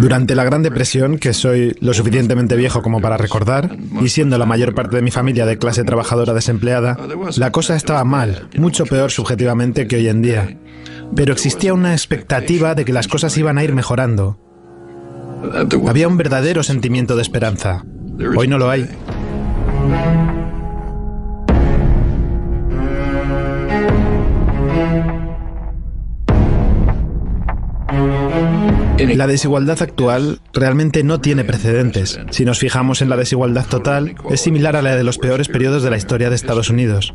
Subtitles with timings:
[0.00, 4.46] Durante la Gran Depresión, que soy lo suficientemente viejo como para recordar, y siendo la
[4.46, 6.96] mayor parte de mi familia de clase trabajadora desempleada,
[7.36, 10.56] la cosa estaba mal, mucho peor subjetivamente que hoy en día.
[11.14, 14.38] Pero existía una expectativa de que las cosas iban a ir mejorando.
[15.86, 17.84] Había un verdadero sentimiento de esperanza.
[18.36, 18.88] Hoy no lo hay.
[29.06, 32.20] La desigualdad actual realmente no tiene precedentes.
[32.30, 35.82] Si nos fijamos en la desigualdad total, es similar a la de los peores periodos
[35.82, 37.14] de la historia de Estados Unidos.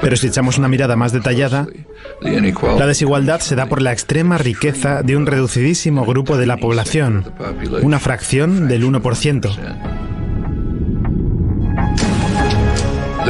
[0.00, 1.66] Pero si echamos una mirada más detallada,
[2.20, 7.32] la desigualdad se da por la extrema riqueza de un reducidísimo grupo de la población,
[7.82, 10.15] una fracción del 1%.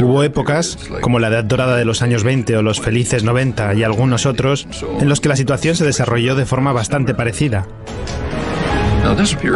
[0.01, 3.83] Hubo épocas, como la edad dorada de los años 20 o los felices 90 y
[3.83, 4.67] algunos otros,
[4.99, 7.67] en los que la situación se desarrolló de forma bastante parecida.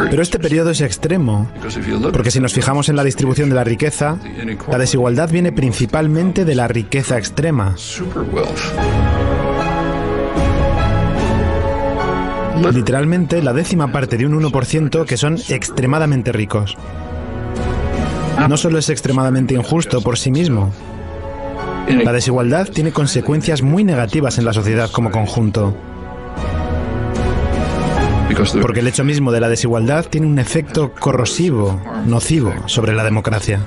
[0.10, 1.52] Pero este periodo es extremo,
[2.14, 4.18] porque si nos fijamos en la distribución de la riqueza,
[4.70, 7.76] la desigualdad viene principalmente de la riqueza extrema.
[12.74, 16.78] Literalmente la décima parte de un 1% que son extremadamente ricos
[18.48, 20.72] no solo es extremadamente injusto por sí mismo,
[21.88, 25.76] la desigualdad tiene consecuencias muy negativas en la sociedad como conjunto.
[28.62, 33.60] Porque el hecho mismo de la desigualdad tiene un efecto corrosivo, nocivo sobre la democracia.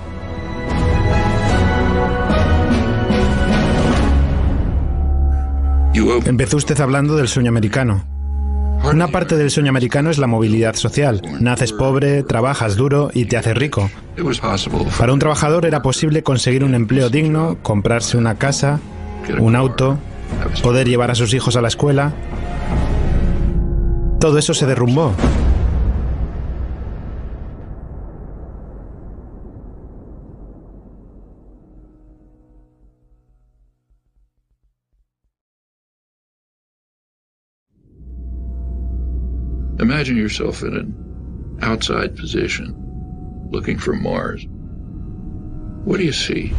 [6.24, 8.04] Empezó usted hablando del sueño americano.
[8.92, 11.22] Una parte del sueño americano es la movilidad social.
[11.40, 13.90] Naces pobre, trabajas duro y te haces rico.
[14.98, 18.80] Para un trabajador era posible conseguir un empleo digno, comprarse una casa,
[19.38, 19.98] un auto,
[20.62, 22.12] poder llevar a sus hijos a la escuela.
[24.20, 25.12] Todo eso se derrumbó.
[40.04, 42.76] Imagine yourself in an outside position
[43.50, 44.44] looking for Mars.
[45.86, 46.52] What do you see?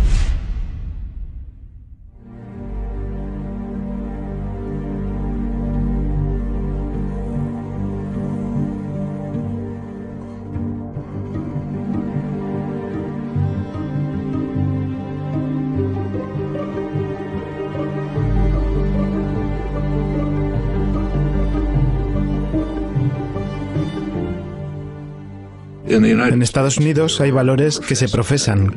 [26.06, 28.76] En Estados Unidos hay valores que se profesan,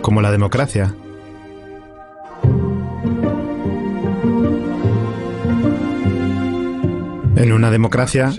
[0.00, 0.92] como la democracia.
[7.36, 8.32] En una democracia,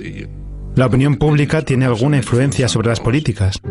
[0.75, 3.61] la opinión pública tiene alguna influencia sobre las políticas.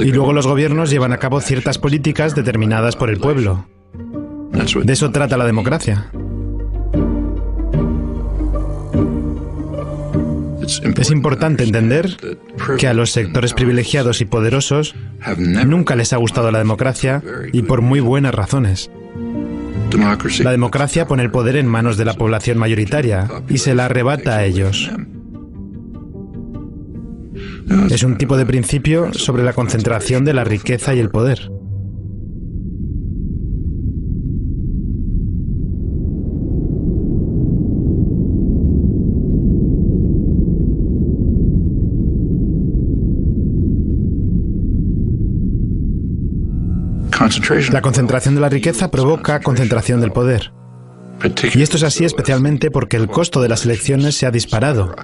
[0.00, 3.66] Y luego los gobiernos llevan a cabo ciertas políticas determinadas por el pueblo.
[4.84, 6.10] De eso trata la democracia.
[10.96, 12.16] Es importante entender
[12.78, 14.94] que a los sectores privilegiados y poderosos
[15.66, 18.90] nunca les ha gustado la democracia y por muy buenas razones.
[20.40, 24.36] La democracia pone el poder en manos de la población mayoritaria y se la arrebata
[24.36, 24.90] a ellos.
[27.90, 31.50] Es un tipo de principio sobre la concentración de la riqueza y el poder.
[47.70, 50.52] La concentración de la riqueza provoca concentración del poder.
[51.54, 54.94] Y esto es así especialmente porque el costo de las elecciones se ha disparado,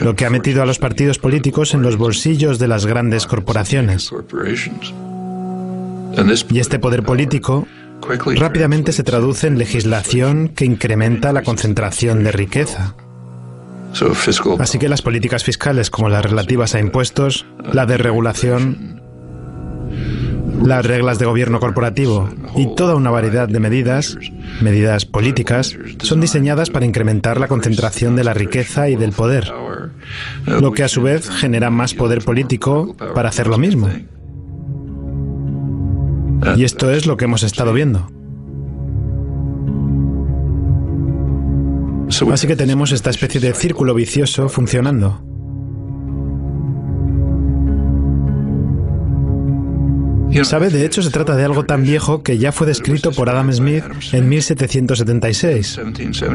[0.00, 4.10] lo que ha metido a los partidos políticos en los bolsillos de las grandes corporaciones.
[6.50, 7.66] Y este poder político
[8.36, 12.94] rápidamente se traduce en legislación que incrementa la concentración de riqueza.
[14.58, 18.97] Así que las políticas fiscales como las relativas a impuestos, la desregulación,
[20.64, 24.18] las reglas de gobierno corporativo y toda una variedad de medidas,
[24.60, 29.52] medidas políticas, son diseñadas para incrementar la concentración de la riqueza y del poder,
[30.46, 33.88] lo que a su vez genera más poder político para hacer lo mismo.
[36.56, 38.10] Y esto es lo que hemos estado viendo.
[42.32, 45.27] Así que tenemos esta especie de círculo vicioso funcionando.
[50.44, 53.52] Sabe, de hecho, se trata de algo tan viejo que ya fue descrito por Adam
[53.52, 55.80] Smith en 1776,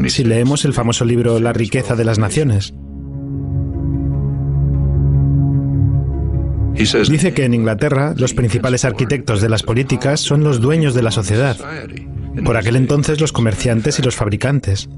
[0.08, 2.74] si leemos el famoso libro La riqueza de las naciones.
[6.74, 11.10] Dice que en Inglaterra los principales arquitectos de las políticas son los dueños de la
[11.10, 11.56] sociedad,
[12.44, 14.88] por aquel entonces los comerciantes y los fabricantes.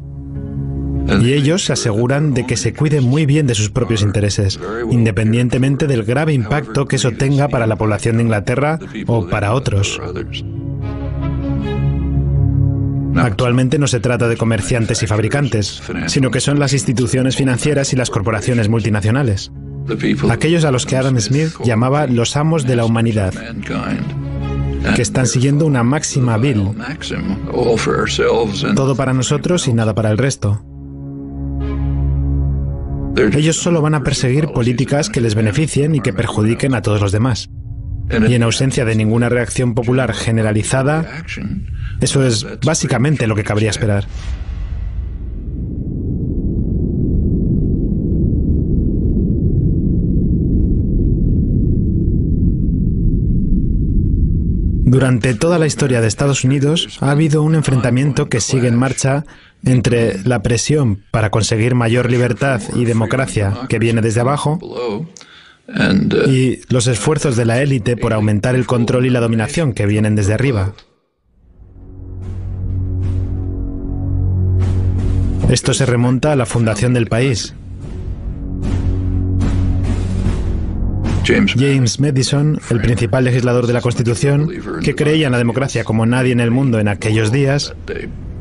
[1.21, 4.59] Y ellos se aseguran de que se cuiden muy bien de sus propios intereses,
[4.91, 10.01] independientemente del grave impacto que eso tenga para la población de Inglaterra o para otros.
[13.17, 17.97] Actualmente no se trata de comerciantes y fabricantes, sino que son las instituciones financieras y
[17.97, 19.53] las corporaciones multinacionales.
[20.29, 23.33] Aquellos a los que Adam Smith llamaba los amos de la humanidad,
[24.95, 26.71] que están siguiendo una máxima vil.
[28.75, 30.63] Todo para nosotros y nada para el resto.
[33.17, 37.13] Ellos solo van a perseguir políticas que les beneficien y que perjudiquen a todos los
[37.13, 37.49] demás.
[38.11, 41.25] Y en ausencia de ninguna reacción popular generalizada,
[42.01, 44.07] eso es básicamente lo que cabría esperar.
[54.89, 59.25] Durante toda la historia de Estados Unidos ha habido un enfrentamiento que sigue en marcha
[59.67, 64.59] entre la presión para conseguir mayor libertad y democracia que viene desde abajo
[66.27, 70.15] y los esfuerzos de la élite por aumentar el control y la dominación que vienen
[70.15, 70.73] desde arriba.
[75.51, 77.55] Esto se remonta a la fundación del país,
[81.27, 84.49] James Madison, el principal legislador de la Constitución,
[84.83, 87.75] que creía en la democracia como nadie en el mundo en aquellos días,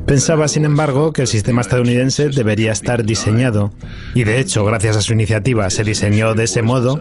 [0.05, 3.71] Pensaba, sin embargo, que el sistema estadounidense debería estar diseñado,
[4.13, 6.99] y de hecho, gracias a su iniciativa, se diseñó de ese modo,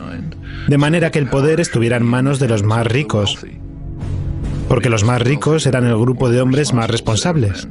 [0.68, 3.44] de manera que el poder estuviera en manos de los más ricos,
[4.68, 7.68] porque los más ricos eran el grupo de hombres más responsables.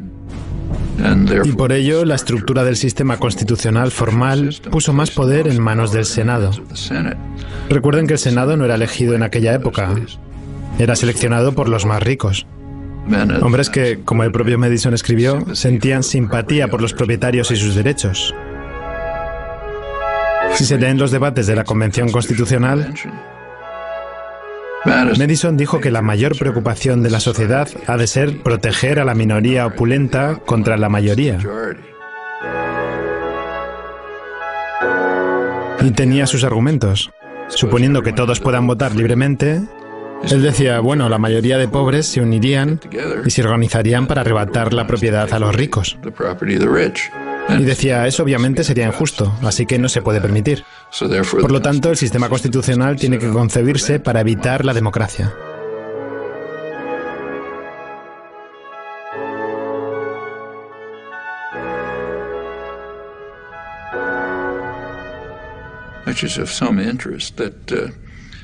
[1.43, 6.05] Y por ello, la estructura del sistema constitucional formal puso más poder en manos del
[6.05, 6.51] Senado.
[7.69, 9.95] Recuerden que el Senado no era elegido en aquella época,
[10.77, 12.45] era seleccionado por los más ricos.
[13.41, 18.33] Hombres que, como el propio Madison escribió, sentían simpatía por los propietarios y sus derechos.
[20.53, 22.93] Si se leen los debates de la Convención Constitucional,
[24.85, 29.15] Madison dijo que la mayor preocupación de la sociedad ha de ser proteger a la
[29.15, 31.39] minoría opulenta contra la mayoría.
[35.81, 37.11] Y tenía sus argumentos.
[37.49, 39.61] Suponiendo que todos puedan votar libremente,
[40.29, 42.79] él decía, bueno, la mayoría de pobres se unirían
[43.25, 45.97] y se organizarían para arrebatar la propiedad a los ricos.
[47.49, 50.63] Y decía, eso obviamente sería injusto, así que no se puede permitir.
[51.31, 55.33] Por lo tanto, el sistema constitucional tiene que concebirse para evitar la democracia.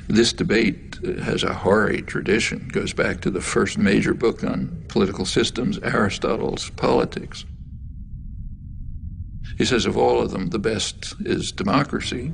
[0.09, 5.25] This debate has a hoary tradition, goes back to the first major book on political
[5.25, 7.45] systems, Aristotle's Politics.
[9.57, 12.33] He says of all of them, the best is democracy,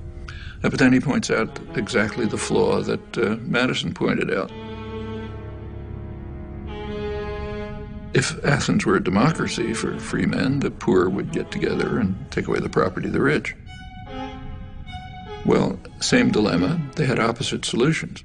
[0.63, 4.51] uh, but then he points out exactly the flaw that uh, Madison pointed out.
[8.13, 12.47] If Athens were a democracy for free men, the poor would get together and take
[12.47, 13.55] away the property of the rich.
[15.45, 18.23] Well, same dilemma, they had opposite solutions.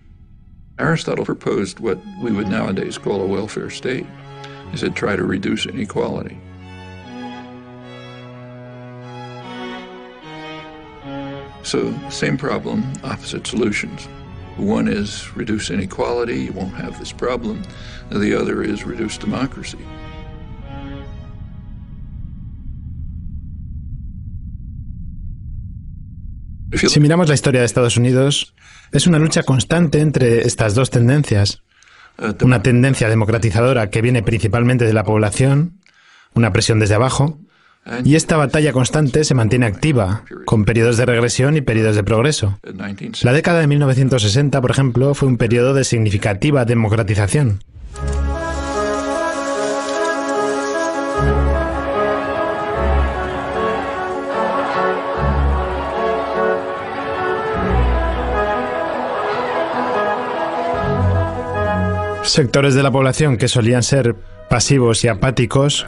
[0.81, 4.07] Aristotle proposed what we would nowadays call a welfare state.
[4.71, 6.39] He said, try to reduce inequality.
[11.63, 14.07] So, same problem, opposite solutions.
[14.57, 17.63] One is reduce inequality, you won't have this problem.
[18.11, 19.79] The other is reduce democracy.
[26.89, 28.55] Si miramos la historia de Estados Unidos,
[28.93, 31.63] es una lucha constante entre estas dos tendencias.
[32.43, 35.81] Una tendencia democratizadora que viene principalmente de la población,
[36.35, 37.39] una presión desde abajo,
[38.05, 42.59] y esta batalla constante se mantiene activa, con periodos de regresión y periodos de progreso.
[43.23, 47.61] La década de 1960, por ejemplo, fue un periodo de significativa democratización.
[62.31, 64.15] Sectores de la población que solían ser
[64.49, 65.85] pasivos y apáticos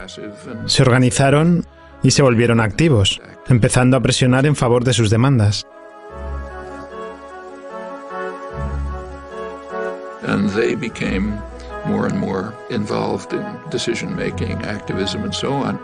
[0.65, 1.65] se organizaron
[2.03, 5.65] y se volvieron activos, empezando a presionar en favor de sus demandas.
[10.27, 11.39] And they became
[11.85, 15.79] more and more involved in decision making, activism, and so on.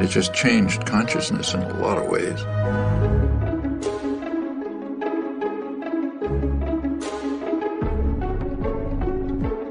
[0.00, 3.25] It just changed consciousness in a lot of ways.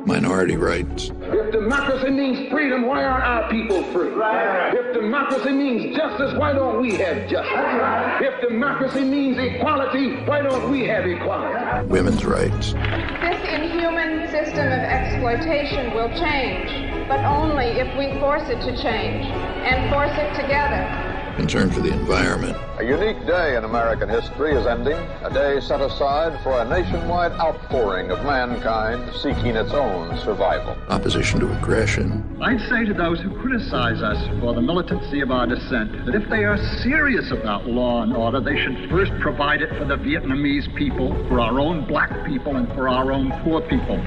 [0.05, 1.11] Minority rights.
[1.19, 4.09] If democracy means freedom, why aren't our people free?
[4.09, 4.71] Right.
[4.71, 7.51] If democracy means justice, why don't we have justice?
[7.51, 8.21] Right.
[8.21, 11.87] If democracy means equality, why don't we have equality?
[11.87, 12.73] Women's rights.
[12.73, 19.25] This inhuman system of exploitation will change, but only if we force it to change
[19.25, 22.57] and force it together concern for the environment.
[22.79, 27.31] A unique day in American history is ending, a day set aside for a nationwide
[27.33, 30.77] outpouring of mankind seeking its own survival.
[30.89, 32.37] Opposition to aggression.
[32.41, 36.29] I'd say to those who criticize us for the militancy of our dissent that if
[36.29, 40.73] they are serious about law and order, they should first provide it for the Vietnamese
[40.75, 44.03] people, for our own black people, and for our own poor people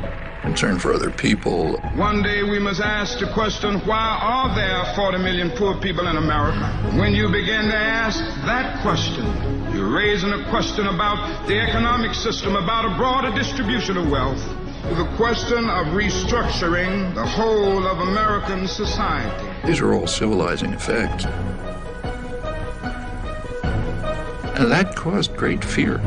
[0.48, 1.76] concern for other people.
[1.94, 6.16] One day we must ask the question, why are there 40 million poor people in
[6.16, 6.66] America?
[6.98, 9.26] When you begin to ask that question,
[9.74, 14.42] you're raising a question about the economic system, about a broader distribution of wealth,
[14.96, 19.66] the question of restructuring the whole of American society.
[19.66, 21.26] These are all civilizing effects.
[24.56, 26.00] And that caused great fear.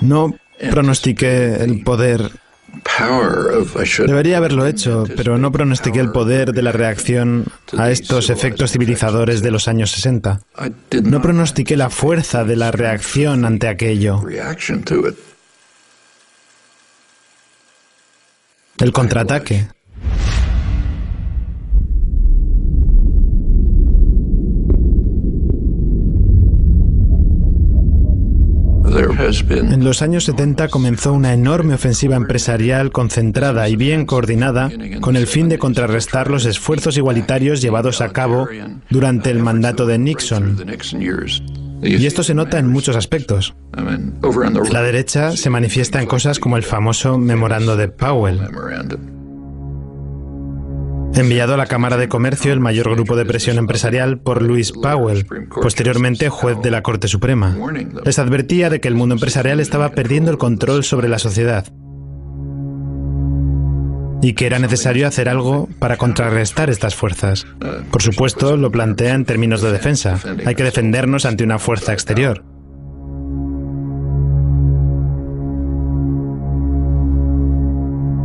[0.00, 0.34] No
[0.70, 2.30] pronostiqué el poder.
[4.06, 9.40] Debería haberlo hecho, pero no pronostiqué el poder de la reacción a estos efectos civilizadores
[9.42, 10.40] de los años 60.
[11.04, 14.22] No pronostiqué la fuerza de la reacción ante aquello.
[18.78, 19.68] El contraataque.
[28.98, 35.26] En los años 70 comenzó una enorme ofensiva empresarial concentrada y bien coordinada con el
[35.26, 38.48] fin de contrarrestar los esfuerzos igualitarios llevados a cabo
[38.90, 40.64] durante el mandato de Nixon.
[41.82, 43.54] Y esto se nota en muchos aspectos.
[44.72, 48.40] La derecha se manifiesta en cosas como el famoso memorando de Powell
[51.18, 55.26] enviado a la Cámara de Comercio el mayor grupo de presión empresarial por Louis Powell,
[55.62, 57.56] posteriormente juez de la Corte Suprema.
[58.04, 61.66] Les advertía de que el mundo empresarial estaba perdiendo el control sobre la sociedad
[64.20, 67.46] y que era necesario hacer algo para contrarrestar estas fuerzas.
[67.90, 70.18] Por supuesto, lo plantea en términos de defensa.
[70.44, 72.44] Hay que defendernos ante una fuerza exterior.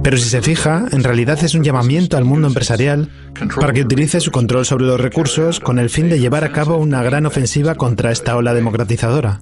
[0.03, 3.09] Pero si se fija, en realidad es un llamamiento al mundo empresarial
[3.57, 6.75] para que utilice su control sobre los recursos con el fin de llevar a cabo
[6.75, 9.39] una gran ofensiva contra esta ola democratizadora.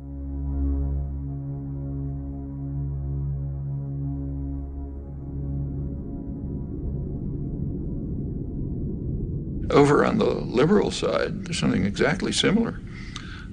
[9.72, 12.80] Over on the liberal side, there's something exactly similar.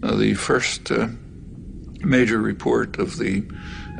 [0.03, 1.07] Uh, the first uh,
[2.05, 3.45] major report of the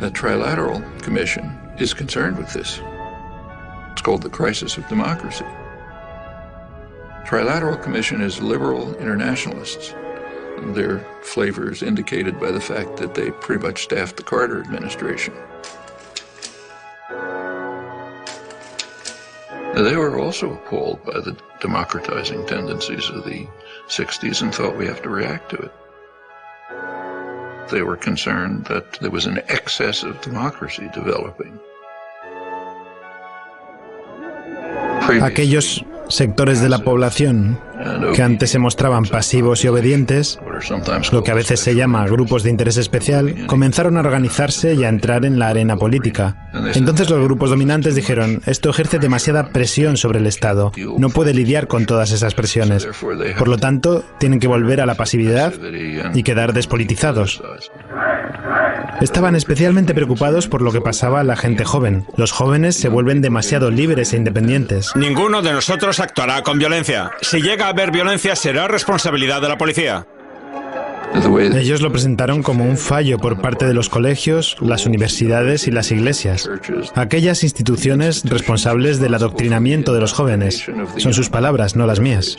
[0.03, 1.49] uh, Trilateral Commission
[1.79, 2.83] is concerned with this.
[3.99, 5.45] It's called the crisis of democracy.
[7.27, 9.93] Trilateral Commission is liberal internationalists.
[10.67, 15.35] Their flavor is indicated by the fact that they pretty much staffed the Carter administration.
[19.75, 23.49] They were also appalled by the democratizing tendencies of the
[23.89, 25.73] 60s and thought we have to react to it.
[27.73, 31.59] They were concerned that there was an excess of democracy developing.
[35.23, 37.59] Aquellos sectores de la población
[38.15, 40.39] que antes se mostraban pasivos y obedientes,
[41.13, 44.89] lo que a veces se llama grupos de interés especial, comenzaron a organizarse y a
[44.89, 46.49] entrar en la arena política.
[46.75, 51.69] Entonces los grupos dominantes dijeron, esto ejerce demasiada presión sobre el Estado, no puede lidiar
[51.69, 52.89] con todas esas presiones.
[53.39, 55.53] Por lo tanto, tienen que volver a la pasividad
[56.15, 57.43] y quedar despolitizados.
[59.01, 62.05] Estaban especialmente preocupados por lo que pasaba a la gente joven.
[62.17, 64.91] Los jóvenes se vuelven demasiado libres e independientes.
[64.97, 67.13] Ninguno de nosotros actuará con violencia.
[67.21, 70.07] Si llega haber violencia, será responsabilidad de la policía.
[71.55, 75.91] Ellos lo presentaron como un fallo por parte de los colegios, las universidades y las
[75.91, 76.49] iglesias,
[76.95, 80.67] aquellas instituciones responsables del adoctrinamiento de los jóvenes.
[80.97, 82.37] Son sus palabras, no las mías.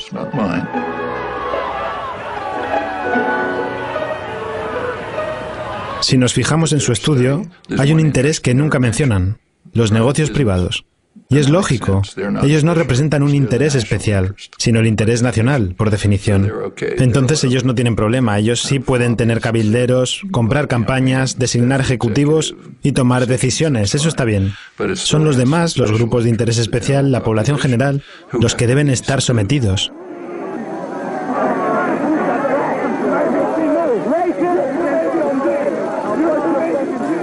[6.02, 7.46] Si nos fijamos en su estudio,
[7.78, 9.40] hay un interés que nunca mencionan,
[9.74, 10.86] los negocios privados.
[11.32, 12.02] Y es lógico,
[12.42, 16.52] ellos no representan un interés especial, sino el interés nacional, por definición.
[16.98, 22.94] Entonces ellos no tienen problema, ellos sí pueden tener cabilderos, comprar campañas, designar ejecutivos y
[22.94, 24.54] tomar decisiones, eso está bien.
[24.96, 29.22] Son los demás, los grupos de interés especial, la población general, los que deben estar
[29.22, 29.92] sometidos.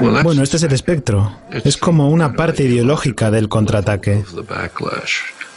[0.01, 1.37] Bueno, este es el espectro.
[1.51, 4.25] Es como una parte ideológica del contraataque.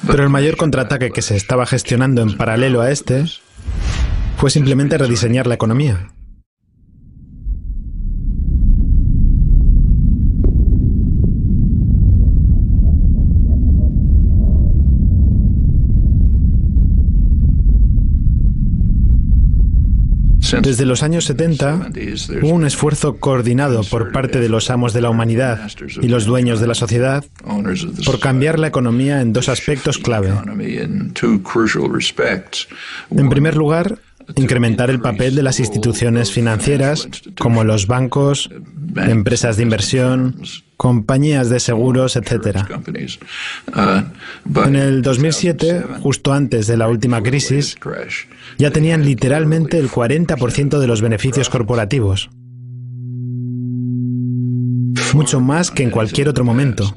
[0.08, 3.26] Pero el mayor contraataque que se estaba gestionando en paralelo a este
[4.38, 6.10] fue simplemente rediseñar la economía.
[20.62, 21.92] Desde los años 70
[22.42, 25.70] hubo un esfuerzo coordinado por parte de los amos de la humanidad
[26.02, 27.26] y los dueños de la sociedad
[28.06, 30.32] por cambiar la economía en dos aspectos clave.
[33.12, 34.00] En primer lugar,
[34.36, 38.50] incrementar el papel de las instituciones financieras como los bancos,
[38.96, 40.42] empresas de inversión,
[40.80, 42.60] compañías de seguros, etc.
[44.46, 47.76] En el 2007, justo antes de la última crisis,
[48.58, 52.30] ya tenían literalmente el 40% de los beneficios corporativos.
[55.14, 56.96] Mucho más que en cualquier otro momento.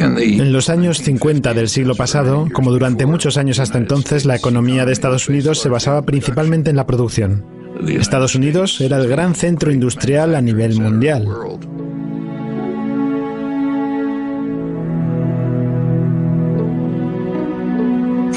[0.00, 4.84] En los años 50 del siglo pasado, como durante muchos años hasta entonces, la economía
[4.86, 7.44] de Estados Unidos se basaba principalmente en la producción.
[7.88, 11.28] Estados Unidos era el gran centro industrial a nivel mundial.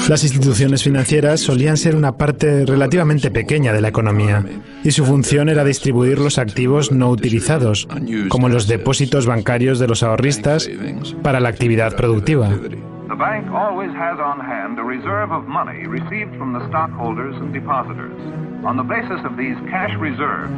[0.08, 4.44] Las instituciones financieras solían ser una parte relativamente pequeña de la economía
[4.84, 7.88] y su función era distribuir los activos no utilizados,
[8.28, 10.70] como los depósitos bancarios de los ahorristas,
[11.22, 12.50] para la actividad productiva.
[13.08, 17.52] The bank always has on hand a reserve of money received from the stockholders and
[17.52, 18.12] depositors.
[18.64, 20.52] On the basis of these cash reserves,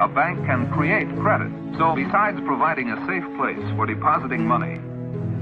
[0.00, 1.52] a bank can create credit.
[1.76, 4.80] So, besides providing a safe place for depositing money,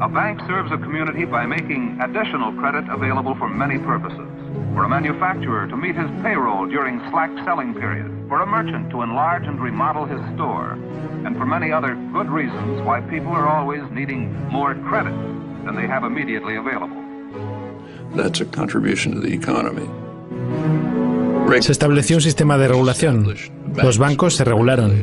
[0.01, 4.29] a bank serves a community by making additional credit available for many purposes.
[4.75, 9.03] For a manufacturer to meet his payroll during slack selling periods, for a merchant to
[9.03, 10.73] enlarge and remodel his store,
[11.27, 15.15] and for many other good reasons why people are always needing more credit
[15.65, 17.03] than they have immediately available.
[18.15, 19.89] That's a contribution to the economy.
[21.61, 23.27] Se estableció un sistema de regulación.
[23.83, 25.03] Los bancos se regularon.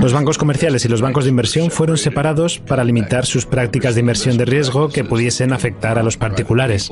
[0.00, 4.00] Los bancos comerciales y los bancos de inversión fueron separados para limitar sus prácticas de
[4.00, 6.90] inversión de riesgo que pudiesen afectar a los particulares.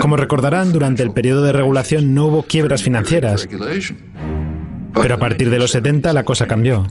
[0.00, 3.48] Como recordarán, durante el periodo de regulación no hubo quiebras financieras,
[4.94, 6.86] pero a partir de los 70 la cosa cambió.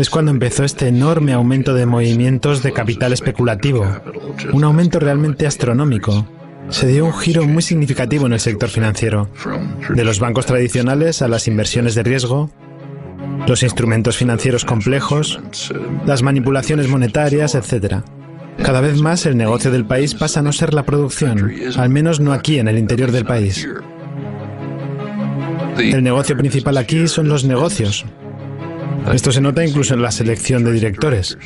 [0.00, 3.86] Es cuando empezó este enorme aumento de movimientos de capital especulativo,
[4.52, 6.26] un aumento realmente astronómico.
[6.70, 9.28] Se dio un giro muy significativo en el sector financiero,
[9.90, 12.50] de los bancos tradicionales a las inversiones de riesgo,
[13.46, 15.40] los instrumentos financieros complejos,
[16.06, 17.96] las manipulaciones monetarias, etc.
[18.62, 22.20] Cada vez más el negocio del país pasa a no ser la producción, al menos
[22.20, 23.68] no aquí en el interior del país.
[25.78, 28.04] El negocio principal aquí son los negocios,
[29.12, 31.38] esto se nota incluso en la selección de directores.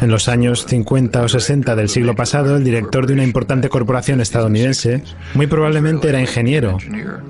[0.00, 4.20] En los años 50 o 60 del siglo pasado, el director de una importante corporación
[4.20, 5.02] estadounidense
[5.34, 6.78] muy probablemente era ingeniero,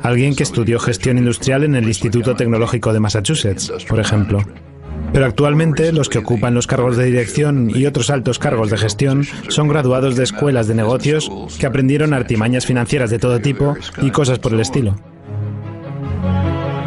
[0.02, 4.42] alguien que estudió gestión industrial en el Instituto Tecnológico de Massachusetts, por ejemplo.
[5.12, 9.24] Pero actualmente los que ocupan los cargos de dirección y otros altos cargos de gestión
[9.48, 14.38] son graduados de escuelas de negocios que aprendieron artimañas financieras de todo tipo y cosas
[14.38, 14.96] por el estilo.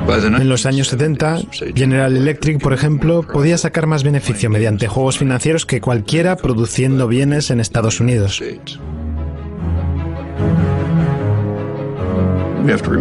[0.10, 1.39] En los años 70,
[1.76, 7.52] General Electric, por ejemplo, podía sacar más beneficio mediante juegos financieros que cualquiera produciendo bienes
[7.52, 8.41] en Estados Unidos.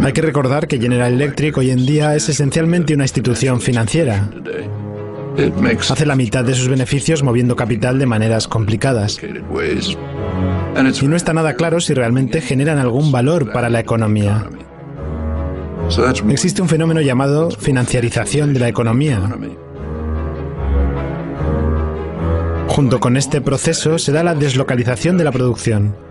[0.03, 4.29] Hay que recordar que General Electric hoy en día es esencialmente una institución financiera.
[5.91, 9.21] Hace la mitad de sus beneficios moviendo capital de maneras complicadas.
[11.03, 14.49] Y no está nada claro si realmente generan algún valor para la economía.
[16.31, 19.21] Existe un fenómeno llamado financiarización de la economía.
[22.67, 26.06] Junto con este proceso se da la deslocalización de la producción.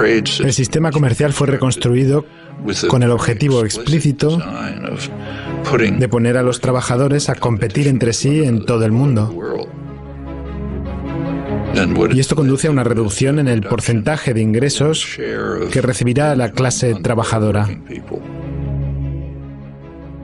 [0.00, 2.24] El sistema comercial fue reconstruido
[2.88, 4.38] con el objetivo explícito
[5.98, 9.34] de poner a los trabajadores a competir entre sí en todo el mundo.
[12.12, 16.94] Y esto conduce a una reducción en el porcentaje de ingresos que recibirá la clase
[16.94, 17.68] trabajadora.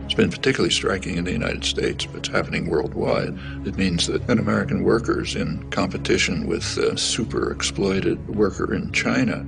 [0.04, 3.34] It's been particularly striking in the United States, but it's happening worldwide.
[3.66, 8.92] It means that an American worker is in competition with a super exploited worker in
[8.92, 9.44] China.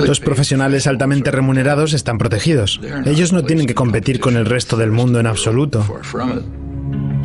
[0.00, 2.80] Los profesionales altamente remunerados están protegidos.
[3.04, 5.84] Ellos no tienen que competir con el resto del mundo en absoluto.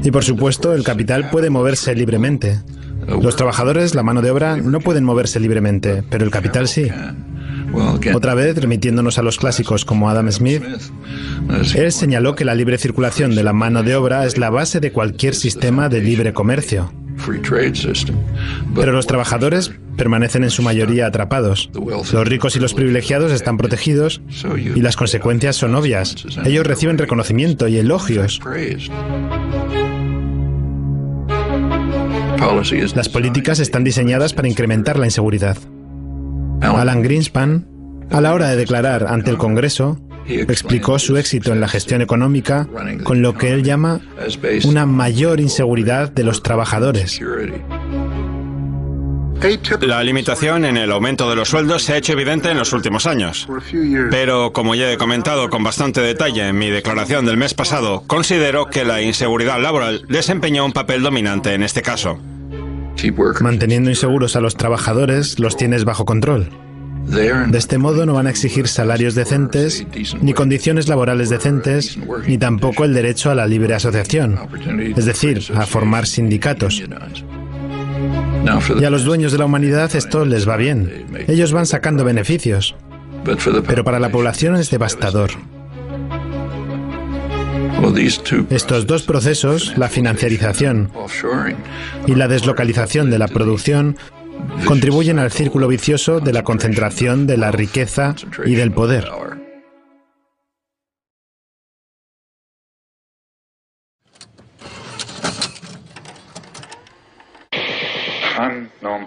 [0.04, 2.60] Y por supuesto, el capital puede moverse libremente.
[3.22, 6.90] Los trabajadores, la mano de obra, no pueden moverse libremente, pero el capital sí.
[8.14, 10.64] Otra vez, remitiéndonos a los clásicos como Adam Smith,
[11.76, 14.92] él señaló que la libre circulación de la mano de obra es la base de
[14.92, 16.92] cualquier sistema de libre comercio.
[18.76, 21.70] Pero los trabajadores permanecen en su mayoría atrapados.
[21.74, 24.22] Los ricos y los privilegiados están protegidos
[24.54, 26.16] y las consecuencias son obvias.
[26.46, 28.40] Ellos reciben reconocimiento y elogios.
[32.96, 35.58] Las políticas están diseñadas para incrementar la inseguridad.
[36.62, 37.68] Alan Greenspan,
[38.12, 42.68] a la hora de declarar ante el Congreso, explicó su éxito en la gestión económica
[43.04, 44.02] con lo que él llama
[44.66, 47.20] una mayor inseguridad de los trabajadores.
[49.82, 53.06] La limitación en el aumento de los sueldos se ha hecho evidente en los últimos
[53.06, 53.48] años.
[54.10, 58.66] Pero, como ya he comentado con bastante detalle en mi declaración del mes pasado, considero
[58.66, 62.20] que la inseguridad laboral desempeñó un papel dominante en este caso.
[63.42, 66.50] Manteniendo inseguros a los trabajadores, los tienes bajo control.
[67.06, 69.86] De este modo no van a exigir salarios decentes,
[70.20, 71.98] ni condiciones laborales decentes,
[72.28, 74.38] ni tampoco el derecho a la libre asociación,
[74.96, 76.84] es decir, a formar sindicatos.
[78.80, 81.06] Y a los dueños de la humanidad esto les va bien.
[81.28, 82.76] Ellos van sacando beneficios.
[83.68, 85.32] Pero para la población es devastador.
[88.50, 90.92] Estos dos procesos, la financiarización
[92.06, 93.98] y la deslocalización de la producción,
[94.66, 99.08] contribuyen al círculo vicioso de la concentración de la riqueza y del poder.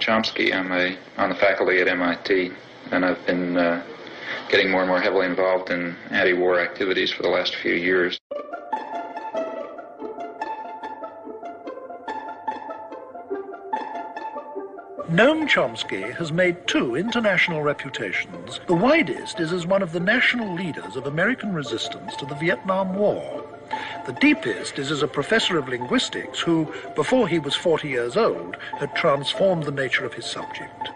[0.00, 0.54] Chomsky.
[0.54, 2.52] I'm a, on the faculty at MIT,
[2.90, 3.82] and I've been uh,
[4.48, 8.18] getting more and more heavily involved in anti-war activities for the last few years.
[15.10, 18.60] Noam Chomsky has made two international reputations.
[18.68, 22.94] The widest is as one of the national leaders of American resistance to the Vietnam
[22.94, 23.49] War.
[24.06, 28.56] The deepest is as a professor of linguistics who, before he was 40 years old,
[28.78, 30.90] had transformed the nature of his subject.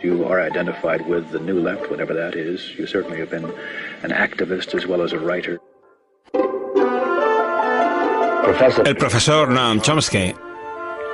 [0.00, 2.74] You are identified with the New Left, whatever that is.
[2.78, 3.44] You certainly have been
[4.02, 5.58] an activist as well as a writer.
[8.84, 10.34] El profesor Noam Chomsky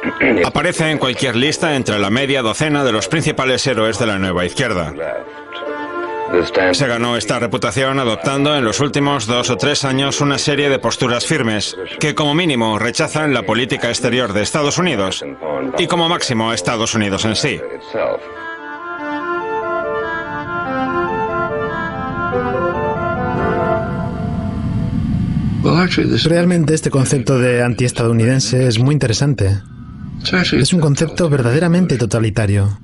[0.44, 4.44] Aparece en cualquier lista entre la media docena de los principales héroes de la nueva
[4.44, 4.92] izquierda.
[6.72, 10.78] Se ganó esta reputación adoptando en los últimos dos o tres años una serie de
[10.78, 15.24] posturas firmes que como mínimo rechazan la política exterior de Estados Unidos
[15.78, 17.60] y como máximo Estados Unidos en sí.
[26.24, 29.60] Realmente este concepto de antiestadounidense es muy interesante.
[30.52, 32.78] Es un concepto verdaderamente totalitario.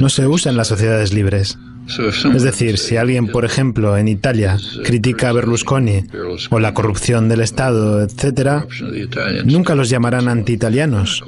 [0.00, 1.58] No se usa en las sociedades libres.
[1.98, 6.04] Es decir, si alguien, por ejemplo, en Italia critica a Berlusconi
[6.50, 8.64] o la corrupción del Estado, etc.,
[9.44, 11.22] nunca los llamarán anti-italianos.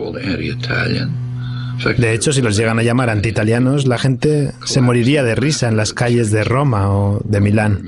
[1.96, 5.76] De hecho, si los llegan a llamar anti-italianos, la gente se moriría de risa en
[5.76, 7.82] las calles de Roma o de Milán.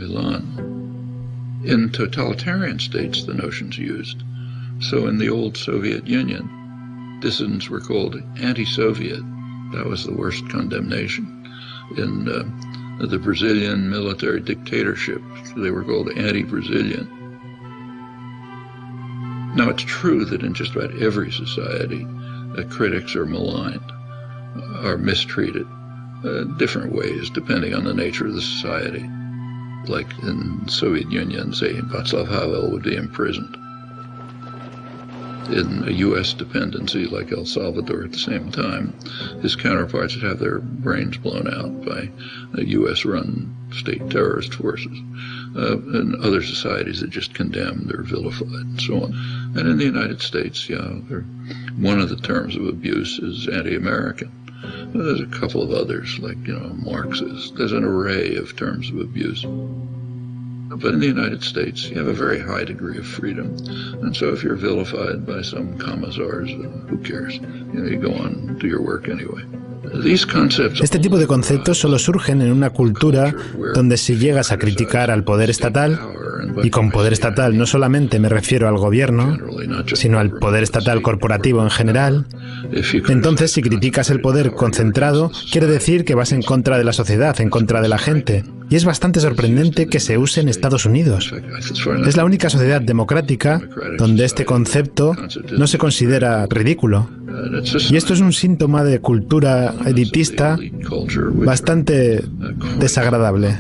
[7.25, 9.23] dissidents were called anti-Soviet.
[9.73, 11.34] That was the worst condemnation.
[11.97, 15.23] In uh, the Brazilian military dictatorship,
[15.57, 17.09] they were called anti-Brazilian.
[19.57, 22.07] Now, it's true that in just about every society,
[22.57, 23.93] uh, critics are maligned,
[24.57, 25.67] uh, are mistreated,
[26.25, 29.09] uh, different ways depending on the nature of the society.
[29.87, 33.57] Like in Soviet Union, say Václav Havel would be imprisoned
[35.49, 36.33] in a U.S.
[36.33, 38.95] dependency like El Salvador at the same time,
[39.43, 42.09] his counterparts would have their brains blown out by
[42.63, 43.05] U.S.
[43.05, 44.99] run state terrorist forces.
[45.57, 49.13] Uh, and other societies that just condemned or vilified and so on.
[49.57, 50.89] And in the United States, yeah,
[51.77, 54.33] one of the terms of abuse is anti-American.
[54.93, 57.55] There's a couple of others, like, you know, Marxist.
[57.55, 59.45] There's an array of terms of abuse.
[60.77, 63.57] But in the United States, you have a very high degree of freedom.
[64.03, 66.51] And so if you're vilified by some commissars,
[66.89, 67.35] who cares?
[67.73, 69.43] You know, you go on, do your work anyway.
[70.83, 73.35] Este tipo de conceptos solo surgen en una cultura
[73.75, 76.01] donde si llegas a criticar al poder estatal,
[76.63, 79.37] y con poder estatal no solamente me refiero al gobierno,
[79.95, 82.27] sino al poder estatal corporativo en general,
[83.09, 87.41] entonces si criticas el poder concentrado, quiere decir que vas en contra de la sociedad,
[87.41, 88.45] en contra de la gente.
[88.75, 91.33] Y es bastante sorprendente que se use en Estados Unidos.
[92.09, 93.63] Es la única sociedad democrática
[93.99, 95.15] donde este concepto
[95.57, 97.09] no se considera ridículo.
[97.89, 100.59] Y esto es un síntoma de cultura elitista
[101.35, 102.25] bastante
[102.81, 103.59] desagradable.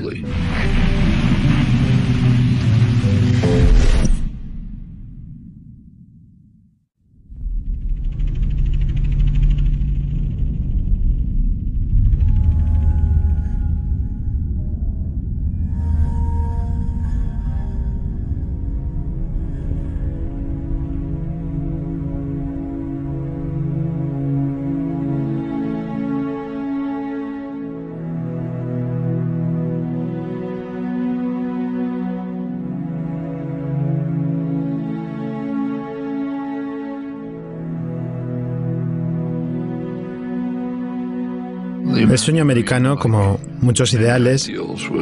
[42.14, 44.48] El sueño americano, como muchos ideales,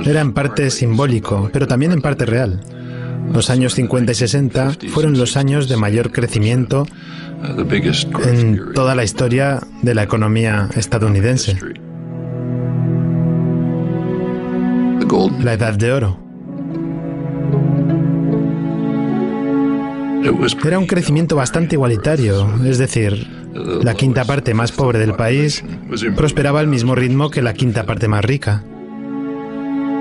[0.07, 2.62] era en parte simbólico, pero también en parte real.
[3.31, 6.87] Los años 50 y 60 fueron los años de mayor crecimiento
[8.25, 11.59] en toda la historia de la economía estadounidense.
[15.42, 16.18] La edad de oro.
[20.64, 25.65] Era un crecimiento bastante igualitario, es decir, la quinta parte más pobre del país
[26.17, 28.65] prosperaba al mismo ritmo que la quinta parte más rica.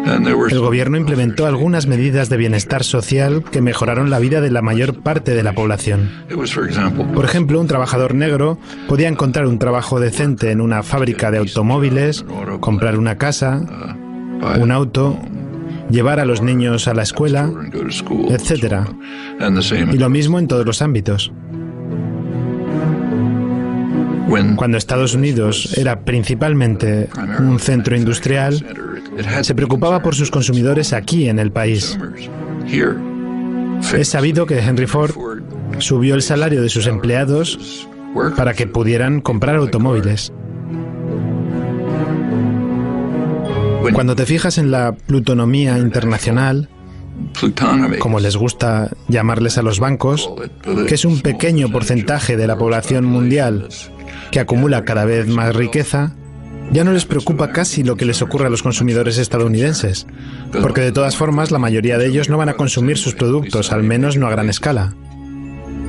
[0.05, 5.01] El gobierno implementó algunas medidas de bienestar social que mejoraron la vida de la mayor
[5.01, 6.09] parte de la población.
[7.13, 12.25] Por ejemplo, un trabajador negro podía encontrar un trabajo decente en una fábrica de automóviles,
[12.59, 13.61] comprar una casa,
[14.59, 15.19] un auto,
[15.91, 17.51] llevar a los niños a la escuela,
[18.29, 18.87] etc.
[19.91, 21.31] Y lo mismo en todos los ámbitos.
[24.55, 28.65] Cuando Estados Unidos era principalmente un centro industrial,
[29.41, 31.97] se preocupaba por sus consumidores aquí en el país.
[33.93, 35.11] Es sabido que Henry Ford
[35.79, 37.87] subió el salario de sus empleados
[38.37, 40.31] para que pudieran comprar automóviles.
[43.93, 46.69] Cuando te fijas en la plutonomía internacional,
[47.99, 50.31] como les gusta llamarles a los bancos,
[50.87, 53.67] que es un pequeño porcentaje de la población mundial
[54.31, 56.13] que acumula cada vez más riqueza,
[56.71, 60.07] ya no les preocupa casi lo que les ocurre a los consumidores estadounidenses,
[60.61, 63.83] porque de todas formas la mayoría de ellos no van a consumir sus productos, al
[63.83, 64.93] menos no a gran escala.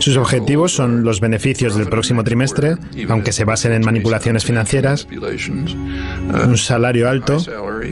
[0.02, 2.74] Sus objetivos son los beneficios del próximo trimestre,
[3.08, 7.38] aunque se basen en manipulaciones financieras, un salario alto,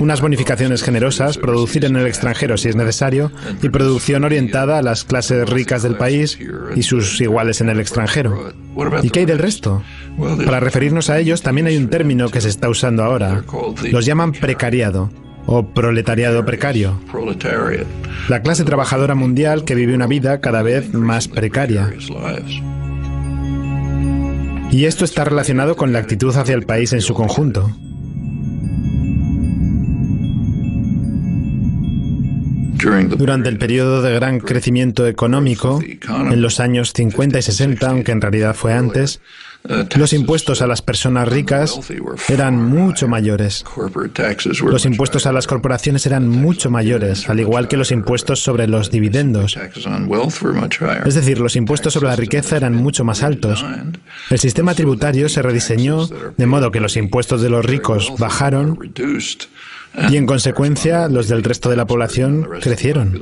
[0.00, 3.30] unas bonificaciones generosas, producir en el extranjero si es necesario,
[3.62, 6.36] y producción orientada a las clases ricas del país
[6.74, 8.54] y sus iguales en el extranjero.
[9.04, 9.80] ¿Y qué hay del resto?
[10.44, 13.44] Para referirnos a ellos también hay un término que se está usando ahora.
[13.92, 15.10] Los llaman precariado
[15.52, 16.96] o proletariado precario,
[18.28, 21.92] la clase trabajadora mundial que vive una vida cada vez más precaria.
[24.70, 27.68] Y esto está relacionado con la actitud hacia el país en su conjunto.
[33.08, 38.20] Durante el periodo de gran crecimiento económico, en los años 50 y 60, aunque en
[38.20, 39.20] realidad fue antes,
[39.64, 41.78] los impuestos a las personas ricas
[42.28, 43.64] eran mucho mayores.
[44.62, 48.90] Los impuestos a las corporaciones eran mucho mayores, al igual que los impuestos sobre los
[48.90, 49.56] dividendos.
[51.04, 53.64] Es decir, los impuestos sobre la riqueza eran mucho más altos.
[54.30, 58.78] El sistema tributario se rediseñó de modo que los impuestos de los ricos bajaron
[60.08, 63.20] y en consecuencia los del resto de la población crecieron.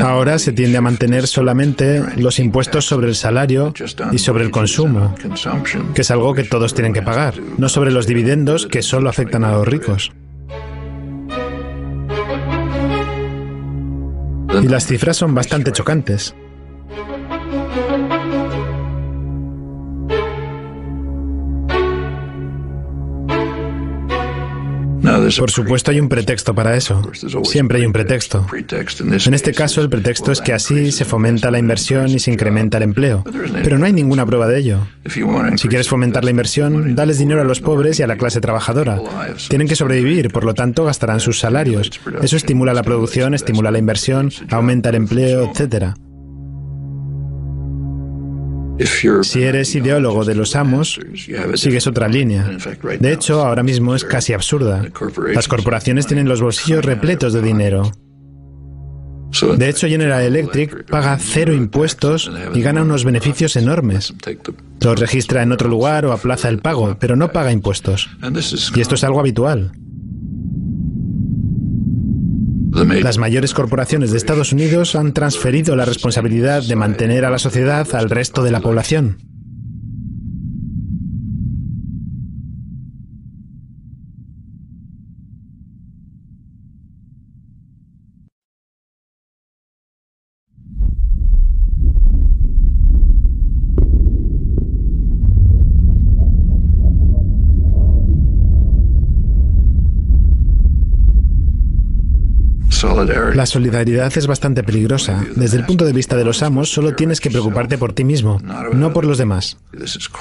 [0.00, 3.72] Ahora se tiende a mantener solamente los impuestos sobre el salario
[4.12, 5.14] y sobre el consumo,
[5.94, 9.44] que es algo que todos tienen que pagar, no sobre los dividendos que solo afectan
[9.44, 10.12] a los ricos.
[14.62, 16.34] Y las cifras son bastante chocantes.
[25.38, 27.10] Por supuesto hay un pretexto para eso.
[27.44, 28.46] Siempre hay un pretexto.
[29.26, 32.78] En este caso el pretexto es que así se fomenta la inversión y se incrementa
[32.78, 33.24] el empleo.
[33.62, 34.86] Pero no hay ninguna prueba de ello.
[35.56, 39.00] Si quieres fomentar la inversión, dales dinero a los pobres y a la clase trabajadora.
[39.48, 41.90] Tienen que sobrevivir, por lo tanto gastarán sus salarios.
[42.22, 45.94] Eso estimula la producción, estimula la inversión, aumenta el empleo, etcétera.
[49.22, 51.00] Si eres ideólogo de los amos,
[51.54, 52.50] sigues otra línea.
[52.98, 54.82] De hecho, ahora mismo es casi absurda.
[55.34, 57.92] Las corporaciones tienen los bolsillos repletos de dinero.
[59.56, 64.12] De hecho, General Electric paga cero impuestos y gana unos beneficios enormes.
[64.80, 68.08] Los registra en otro lugar o aplaza el pago, pero no paga impuestos.
[68.74, 69.72] Y esto es algo habitual.
[72.72, 77.86] Las mayores corporaciones de Estados Unidos han transferido la responsabilidad de mantener a la sociedad
[77.94, 79.29] al resto de la población.
[103.34, 105.24] La solidaridad es bastante peligrosa.
[105.34, 108.40] Desde el punto de vista de los amos, solo tienes que preocuparte por ti mismo,
[108.72, 109.58] no por los demás.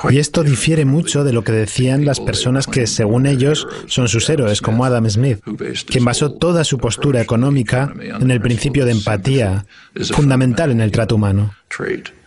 [0.10, 4.30] Y esto difiere mucho de lo que decían las personas que, según ellos, son sus
[4.30, 5.40] héroes, como Adam Smith,
[5.88, 9.66] quien basó toda su postura económica en el principio de empatía,
[10.12, 11.54] fundamental en el trato humano.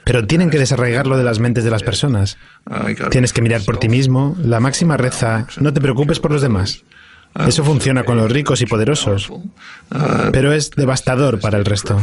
[0.05, 2.38] Pero tienen que desarraigarlo de las mentes de las personas.
[3.11, 4.37] Tienes que mirar por ti mismo.
[4.42, 6.83] La máxima reza, no te preocupes por los demás.
[7.47, 9.33] Eso funciona con los ricos y poderosos,
[10.33, 11.99] pero es devastador para el resto.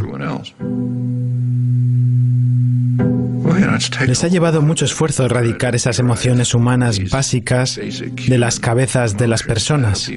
[4.07, 9.43] Les ha llevado mucho esfuerzo erradicar esas emociones humanas básicas de las cabezas de las
[9.43, 10.09] personas.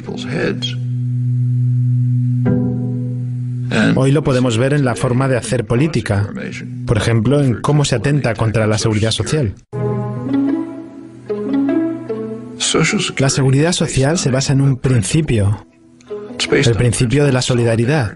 [3.95, 6.29] Hoy lo podemos ver en la forma de hacer política,
[6.87, 9.55] por ejemplo, en cómo se atenta contra la seguridad social.
[13.19, 15.67] La seguridad social se basa en un principio,
[16.51, 18.15] el principio de la solidaridad.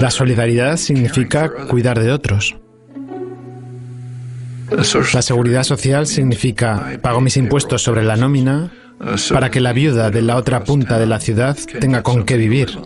[0.00, 2.56] La solidaridad significa cuidar de otros.
[4.70, 8.70] La seguridad social significa pago mis impuestos sobre la nómina
[9.32, 12.78] para que la viuda de la otra punta de la ciudad tenga con qué vivir.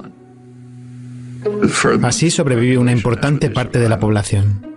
[2.03, 4.68] Así sobrevive una importante parte de la población.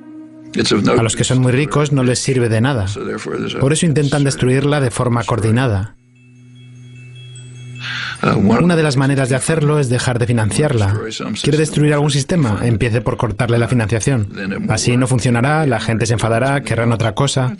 [0.98, 2.86] A los que son muy ricos no les sirve de nada.
[3.60, 5.96] Por eso intentan destruirla de forma coordinada.
[8.38, 11.00] Una de las maneras de hacerlo es dejar de financiarla.
[11.42, 12.60] ¿Quiere destruir algún sistema?
[12.62, 14.30] Empiece por cortarle la financiación.
[14.70, 17.56] Así no funcionará, la gente se enfadará, querrán otra cosa.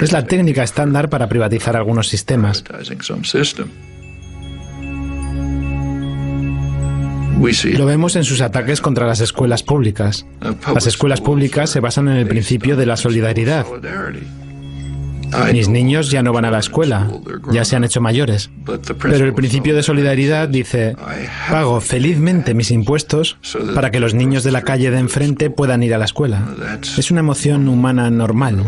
[0.00, 2.64] Es la técnica estándar para privatizar algunos sistemas.
[7.76, 10.26] Lo vemos en sus ataques contra las escuelas públicas.
[10.74, 13.66] Las escuelas públicas se basan en el principio de la solidaridad.
[15.52, 17.06] Mis niños ya no van a la escuela,
[17.52, 18.50] ya se han hecho mayores.
[19.02, 20.96] Pero el principio de solidaridad dice,
[21.50, 23.36] pago felizmente mis impuestos
[23.74, 26.42] para que los niños de la calle de enfrente puedan ir a la escuela.
[26.96, 28.64] Es una emoción humana normal,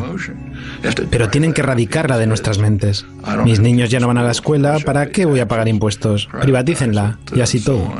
[1.10, 3.06] pero tienen que erradicarla de nuestras mentes.
[3.44, 6.28] Mis niños ya no van a la escuela, ¿para qué voy a pagar impuestos?
[6.40, 7.90] Privatícenla y así todo.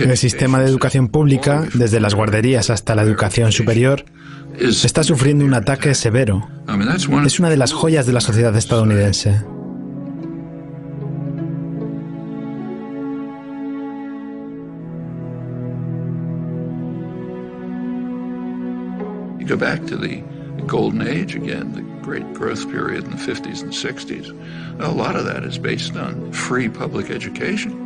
[0.00, 4.04] El sistema de educación pública, desde las guarderías hasta la educación superior,
[4.58, 6.48] está sufriendo un ataque severo.
[7.24, 9.42] Es una de las joyas de la sociedad estadounidense.
[19.46, 20.20] go back to the
[20.66, 24.80] golden age again, the great growth period in the 50s and 60s.
[24.80, 27.83] A lot of that is based on free public education.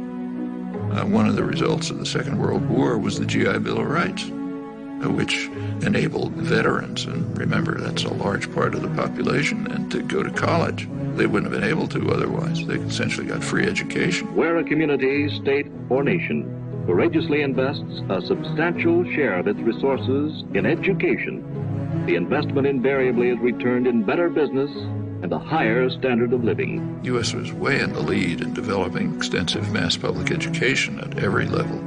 [0.93, 3.87] Uh, one of the results of the Second World War was the GI Bill of
[3.87, 5.47] Rights, uh, which
[5.83, 10.31] enabled veterans, and remember that's a large part of the population, and to go to
[10.31, 10.89] college.
[11.15, 12.67] They wouldn't have been able to otherwise.
[12.67, 14.35] They essentially got free education.
[14.35, 20.65] Where a community, state, or nation courageously invests a substantial share of its resources in
[20.65, 21.45] education,
[22.07, 24.71] the investment invariably is returned in better business
[25.23, 27.01] and a higher standard of living.
[27.05, 27.35] U.S.
[27.35, 31.81] was way in the lead in developing extensive mass public education at every level.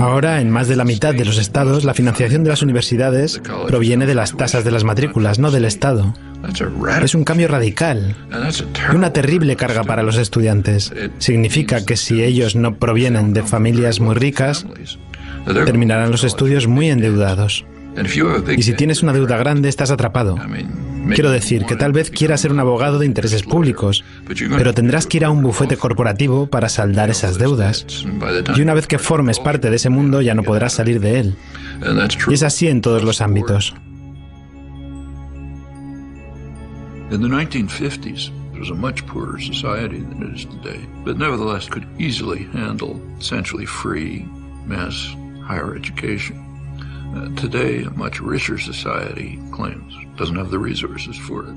[0.00, 4.06] Ahora, en más de la mitad de los estados, la financiación de las universidades proviene
[4.06, 6.14] de las tasas de las matrículas, no del Estado.
[7.02, 8.16] Es un cambio radical
[8.90, 10.92] y una terrible carga para los estudiantes.
[11.18, 14.66] Significa que si ellos no provienen de familias muy ricas,
[15.44, 17.64] terminarán los estudios muy endeudados.
[18.56, 20.36] Y si tienes una deuda grande, estás atrapado.
[21.14, 24.04] Quiero decir que tal vez quieras ser un abogado de intereses públicos,
[24.56, 27.86] pero tendrás que ir a un bufete corporativo para saldar esas deudas.
[28.56, 31.36] Y una vez que formes parte de ese mundo, ya no podrás salir de él.
[32.28, 33.74] Y es así en todos los ámbitos.
[37.10, 41.68] In the 1950s, it was a much poorer society than it is today, but nevertheless
[41.68, 44.24] could easily handle essentially free
[44.64, 46.49] mass higher education.
[47.36, 51.54] Today, a much richer society claims doesn't have the resources for it.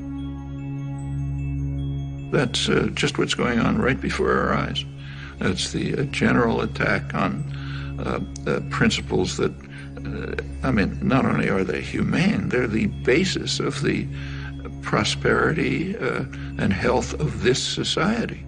[2.32, 4.84] That's uh, just what's going on right before our eyes.
[5.38, 7.44] That's the uh, general attack on
[8.00, 9.52] uh, uh, principles that,
[10.06, 14.08] uh, I mean, not only are they humane, they're the basis of the
[14.82, 18.46] prosperity and health of this society.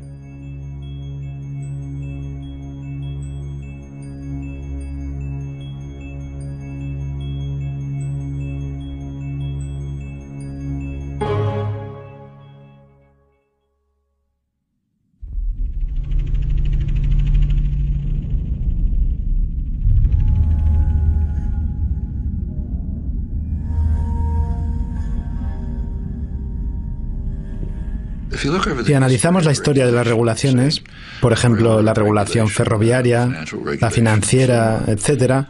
[28.86, 30.84] Si analizamos la historia de las regulaciones,
[31.22, 33.46] por ejemplo, la regulación ferroviaria,
[33.80, 35.48] la financiera, etc.,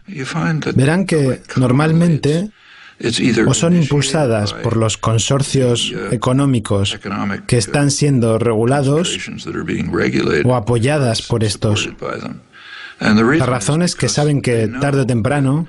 [0.76, 2.52] verán que normalmente
[3.46, 6.98] o son impulsadas por los consorcios económicos
[7.46, 9.18] que están siendo regulados
[10.46, 11.90] o apoyadas por estos.
[13.00, 15.68] La razón es que saben que tarde o temprano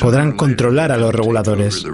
[0.00, 1.84] podrán controlar a los reguladores.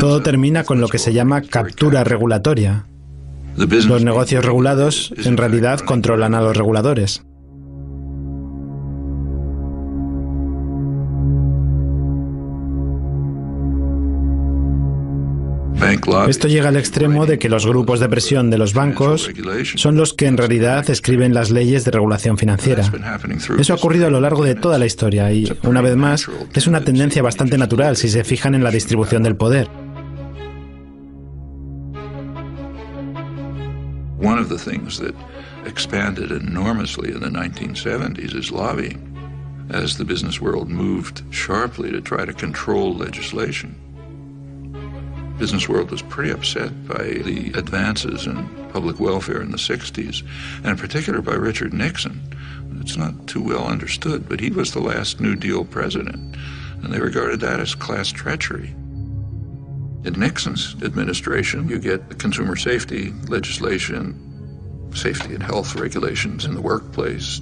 [0.00, 2.86] Todo termina con lo que se llama captura regulatoria.
[3.56, 7.24] Los negocios regulados en realidad controlan a los reguladores.
[16.28, 19.30] Esto llega al extremo de que los grupos de presión de los bancos
[19.76, 22.90] son los que en realidad escriben las leyes de regulación financiera.
[23.58, 26.66] Eso ha ocurrido a lo largo de toda la historia y, una vez más, es
[26.66, 29.68] una tendencia bastante natural si se fijan en la distribución del poder.
[34.20, 35.14] One of the things that
[35.66, 38.98] expanded enormously in the 1970s is lobbying,
[39.70, 43.74] as the business world moved sharply to try to control legislation.
[45.38, 50.22] Business world was pretty upset by the advances in public welfare in the 60s,
[50.58, 52.22] and in particular by Richard Nixon.
[52.80, 56.36] It's not too well understood, but he was the last New Deal president,
[56.82, 58.74] and they regarded that as class treachery.
[60.04, 66.60] In Nixon's administration, you get the consumer safety legislation, safety and health regulations in the
[66.60, 67.40] workplace,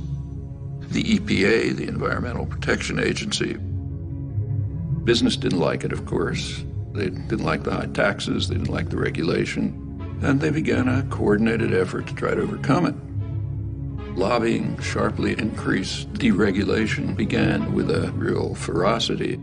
[0.80, 3.56] the EPA, the Environmental Protection Agency.
[5.04, 6.62] Business didn't like it, of course.
[6.92, 11.02] They didn't like the high taxes, they didn't like the regulation, and they began a
[11.04, 12.94] coordinated effort to try to overcome it.
[14.16, 16.12] Lobbying sharply increased.
[16.12, 19.40] Deregulation began with a real ferocity.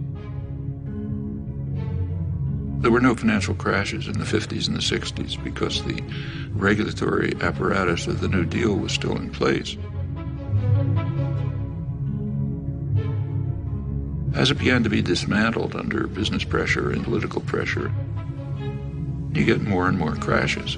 [2.82, 6.02] There were no financial crashes in the 50s and the 60s because the
[6.52, 9.76] regulatory apparatus of the New Deal was still in place.
[14.34, 17.92] As it began to be dismantled under business pressure and political pressure,
[19.34, 20.78] you get more and more crashes.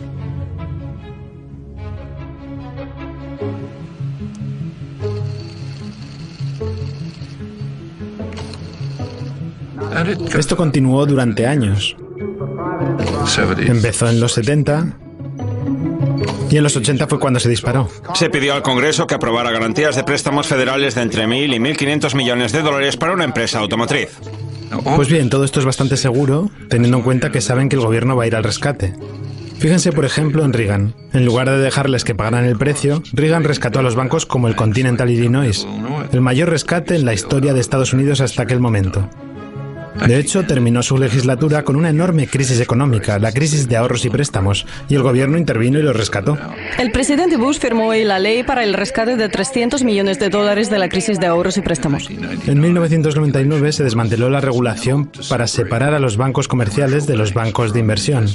[10.34, 11.96] Esto continuó durante años.
[13.58, 14.98] Empezó en los 70
[16.52, 17.90] y en los 80 fue cuando se disparó.
[18.14, 22.14] Se pidió al Congreso que aprobara garantías de préstamos federales de entre 1.000 y 1.500
[22.16, 24.10] millones de dólares para una empresa automotriz.
[24.96, 28.16] Pues bien, todo esto es bastante seguro, teniendo en cuenta que saben que el gobierno
[28.16, 28.94] va a ir al rescate.
[29.60, 30.96] Fíjense, por ejemplo, en Reagan.
[31.14, 34.56] En lugar de dejarles que pagaran el precio, Reagan rescató a los bancos como el
[34.56, 35.68] Continental Illinois,
[36.12, 39.08] el mayor rescate en la historia de Estados Unidos hasta aquel momento.
[40.08, 44.10] De hecho, terminó su legislatura con una enorme crisis económica, la crisis de ahorros y
[44.10, 46.38] préstamos, y el gobierno intervino y lo rescató.
[46.78, 50.70] El presidente Bush firmó hoy la ley para el rescate de 300 millones de dólares
[50.70, 52.10] de la crisis de ahorros y préstamos.
[52.10, 57.74] En 1999 se desmanteló la regulación para separar a los bancos comerciales de los bancos
[57.74, 58.28] de inversión.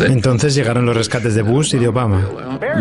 [0.00, 2.28] Entonces llegaron los rescates de Bush y de Obama.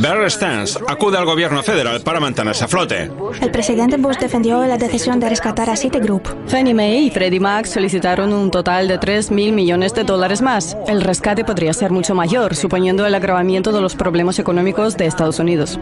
[0.02, 3.10] Bear Stance acude al gobierno federal para mantenerse a flote.
[3.42, 6.28] El presidente Bush defendió la decisión de rescatar a Citigroup.
[6.48, 10.76] Fannie Mae y Freddie Mac solicitaron un total de 3 mil millones de dólares más.
[10.88, 15.40] El rescate podría ser mucho mayor, suponiendo el agravamiento de los problemas económicos de Estados
[15.40, 15.80] Unidos.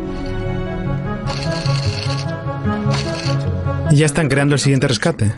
[3.89, 5.34] Y ya están creando el siguiente rescate.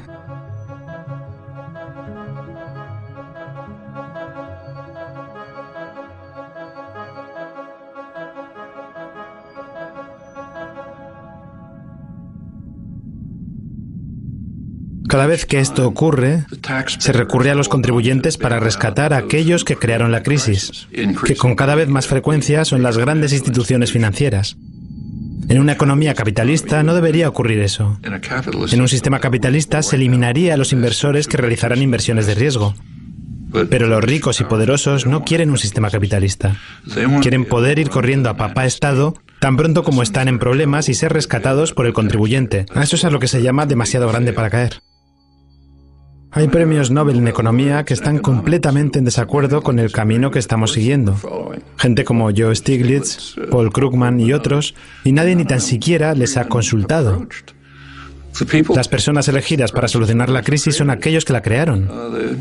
[15.13, 16.43] Cada vez que esto ocurre,
[16.97, 20.87] se recurre a los contribuyentes para rescatar a aquellos que crearon la crisis,
[21.23, 24.57] que con cada vez más frecuencia son las grandes instituciones financieras.
[25.49, 27.99] En una economía capitalista no debería ocurrir eso.
[28.71, 32.73] En un sistema capitalista se eliminaría a los inversores que realizaran inversiones de riesgo.
[33.69, 36.55] Pero los ricos y poderosos no quieren un sistema capitalista.
[37.21, 41.13] Quieren poder ir corriendo a papá Estado tan pronto como están en problemas y ser
[41.13, 42.65] rescatados por el contribuyente.
[42.73, 44.81] A eso es a lo que se llama demasiado grande para caer.
[46.35, 50.73] Hay premios Nobel en economía que están completamente en desacuerdo con el camino que estamos
[50.73, 51.15] siguiendo.
[51.77, 54.73] Gente como Joe Stiglitz, Paul Krugman y otros,
[55.03, 57.27] y nadie ni tan siquiera les ha consultado.
[58.75, 61.87] Las personas elegidas para solucionar la crisis son aquellos que la crearon.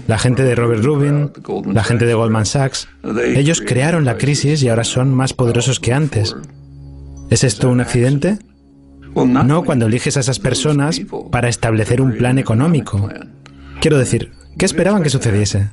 [0.06, 1.30] La gente de Robert Rubin,
[1.70, 2.88] la gente de Goldman Sachs.
[3.34, 6.34] Ellos crearon la crisis y ahora son más poderosos que antes.
[7.28, 8.38] ¿Es esto un accidente?
[9.14, 10.98] No cuando eliges a esas personas
[11.30, 13.10] para establecer un plan económico.
[13.82, 15.70] Quiero decir, ¿qué esperaban que sucediese?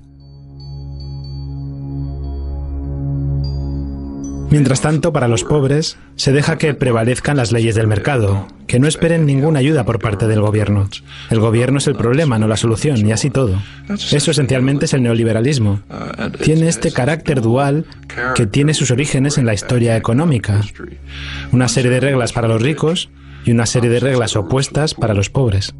[4.49, 8.88] Mientras tanto, para los pobres, se deja que prevalezcan las leyes del mercado, que no
[8.88, 10.89] esperen ninguna ayuda por parte del gobierno.
[11.30, 13.62] El gobierno es el problema, no la solución, y así todo.
[13.89, 15.82] Eso esencialmente es el neoliberalismo.
[16.41, 17.86] Tiene este carácter dual
[18.34, 20.62] que tiene sus orígenes en la historia económica.
[21.51, 23.12] Una serie de reglas para los ricos
[23.45, 25.76] y una serie de reglas opuestas para los pobres.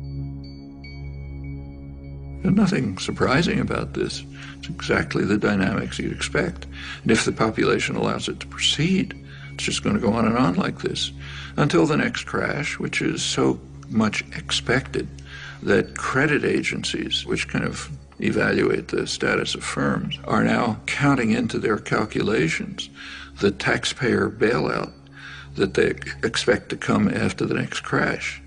[2.42, 4.24] There's nothing surprising about this.
[4.58, 6.68] It's exactly the dynamics you'd expect.
[7.04, 9.14] And if the population allows it to proceed,
[9.54, 11.12] it's just going to go on and on like this
[11.58, 13.60] until the next crash, which is so
[13.90, 15.10] much expected
[15.64, 17.90] that credit agencies, which kind of
[18.22, 22.90] evaluate the status of firms, are now counting into their calculations
[23.40, 24.92] the taxpayer bailout
[25.56, 25.90] that they
[26.26, 28.42] expect to come after the next crash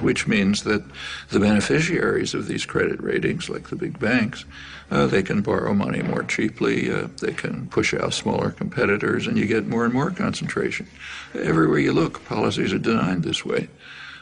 [0.00, 0.82] which means that
[1.30, 4.44] the beneficiaries of these credit ratings, like the big banks,
[4.90, 9.36] uh, they can borrow money more cheaply, uh, they can push out smaller competitors, and
[9.36, 10.86] you get more and more concentration.
[11.34, 13.68] Everywhere you look, policies are designed this way,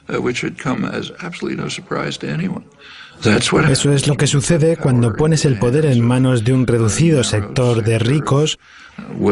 [0.09, 2.65] uh, which should come as absolutely no surprise to anyone.
[3.25, 7.83] Eso es lo que sucede cuando pones el poder en manos de un reducido sector
[7.83, 8.59] de ricos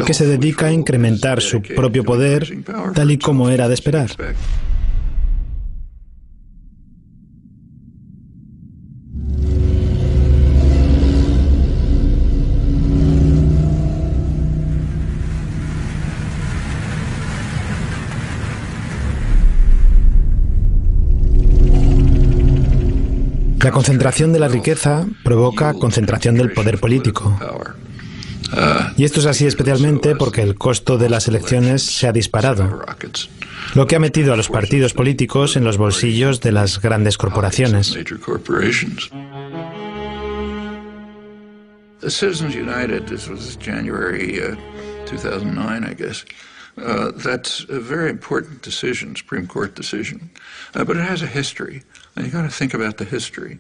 [0.07, 2.51] que se dedica a incrementar su propio poder
[2.95, 4.11] tal y como era de esperar.
[23.65, 27.35] La concentración de la riqueza provoca concentración del poder político.
[28.99, 32.85] Y esto es así especialmente porque el costo de las elecciones se ha disparado,
[33.75, 37.97] lo que ha metido a los partidos políticos en los bolsillos de las grandes corporaciones.
[42.07, 44.39] Citizens United, this was January
[45.07, 46.13] 2009, uh.
[46.77, 50.31] Uh, that's a very important decision, Supreme Court decision,
[50.75, 51.83] uh, but it has a history.
[52.17, 53.59] And you got to think about the history.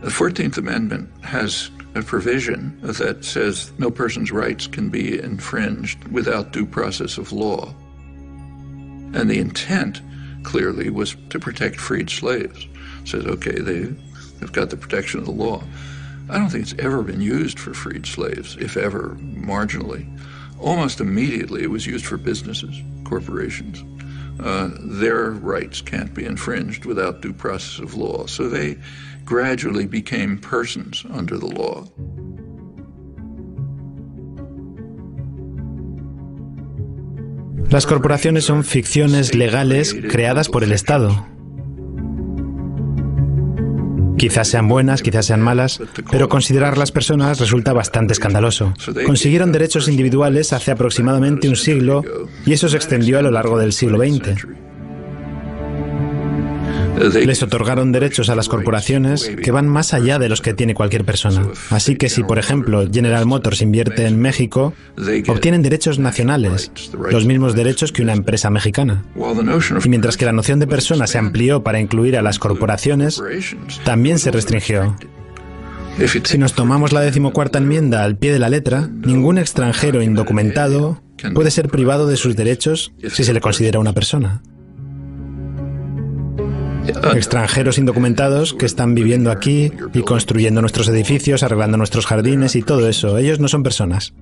[0.00, 6.52] The 14th Amendment has a provision that says no person's rights can be infringed without
[6.52, 7.74] due process of law.
[9.14, 10.02] And the intent,
[10.42, 12.66] clearly, was to protect freed slaves.
[13.02, 13.84] It says, okay, they,
[14.38, 15.62] they've got the protection of the law.
[16.28, 20.06] I don't think it's ever been used for freed slaves, if ever marginally.
[20.60, 23.82] Almost immediately, it was used for businesses, corporations.
[24.38, 28.26] Uh, their rights can't be infringed without due process of law.
[28.26, 28.76] So they
[29.24, 31.84] gradually became persons under the law.
[37.70, 41.26] Las corporaciones son ficciones legales creadas por el Estado.
[44.16, 48.72] Quizás sean buenas, quizás sean malas, pero considerar las personas resulta bastante escandaloso.
[49.04, 52.02] Consiguieron derechos individuales hace aproximadamente un siglo
[52.44, 54.46] y eso se extendió a lo largo del siglo XX.
[56.96, 61.04] Les otorgaron derechos a las corporaciones que van más allá de los que tiene cualquier
[61.04, 61.46] persona.
[61.70, 64.74] Así que si, por ejemplo, General Motors invierte en México,
[65.28, 66.70] obtienen derechos nacionales,
[67.10, 69.04] los mismos derechos que una empresa mexicana.
[69.84, 73.22] Y mientras que la noción de persona se amplió para incluir a las corporaciones,
[73.84, 74.96] también se restringió.
[76.24, 81.02] Si nos tomamos la decimocuarta enmienda al pie de la letra, ningún extranjero indocumentado
[81.34, 84.42] puede ser privado de sus derechos si se le considera una persona.
[87.14, 92.88] Extranjeros indocumentados que están viviendo aquí y construyendo nuestros edificios, arreglando nuestros jardines y todo
[92.88, 93.18] eso.
[93.18, 94.12] Ellos no son personas.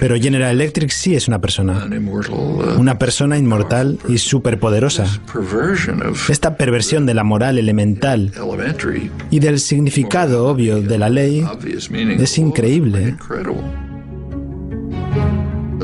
[0.00, 1.88] Pero General Electric sí es una persona.
[2.78, 5.06] Una persona inmortal y superpoderosa.
[6.28, 8.32] Esta perversión de la moral elemental
[9.30, 11.44] y del significado obvio de la ley
[12.18, 13.16] es increíble.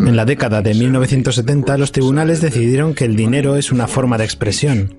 [0.06, 4.24] En la década de 1970 los tribunales decidieron que el dinero es una forma de
[4.24, 4.94] expresión.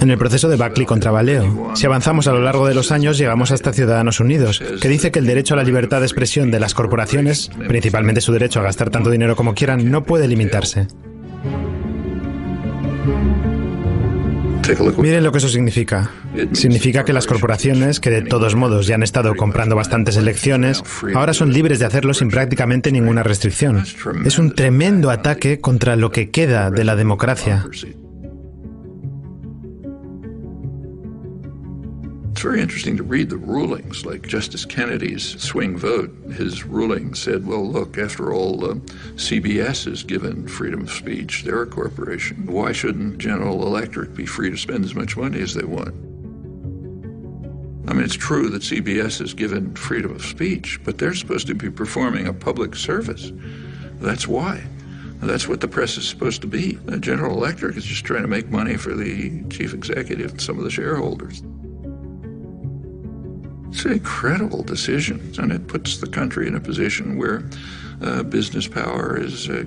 [0.00, 3.18] En el proceso de Buckley contra Valeo, si avanzamos a lo largo de los años,
[3.18, 6.60] llegamos hasta Ciudadanos Unidos, que dice que el derecho a la libertad de expresión de
[6.60, 10.86] las corporaciones, principalmente su derecho a gastar tanto dinero como quieran, no puede limitarse.
[14.98, 16.10] Miren lo que eso significa.
[16.52, 20.82] Significa que las corporaciones, que de todos modos ya han estado comprando bastantes elecciones,
[21.14, 23.84] ahora son libres de hacerlo sin prácticamente ninguna restricción.
[24.24, 27.66] Es un tremendo ataque contra lo que queda de la democracia.
[32.42, 36.10] It's very interesting to read the rulings, like Justice Kennedy's swing vote.
[36.32, 38.74] His ruling said, well, look, after all, uh,
[39.14, 41.44] CBS is given freedom of speech.
[41.44, 42.46] They're a corporation.
[42.46, 45.94] Why shouldn't General Electric be free to spend as much money as they want?
[47.88, 51.54] I mean, it's true that CBS is given freedom of speech, but they're supposed to
[51.54, 53.30] be performing a public service.
[54.00, 54.64] That's why.
[55.20, 56.76] That's what the press is supposed to be.
[56.98, 60.64] General Electric is just trying to make money for the chief executive and some of
[60.64, 61.40] the shareholders.
[63.72, 67.42] It's an incredible decision, and it puts the country in a position where
[68.02, 69.64] uh, business power is uh,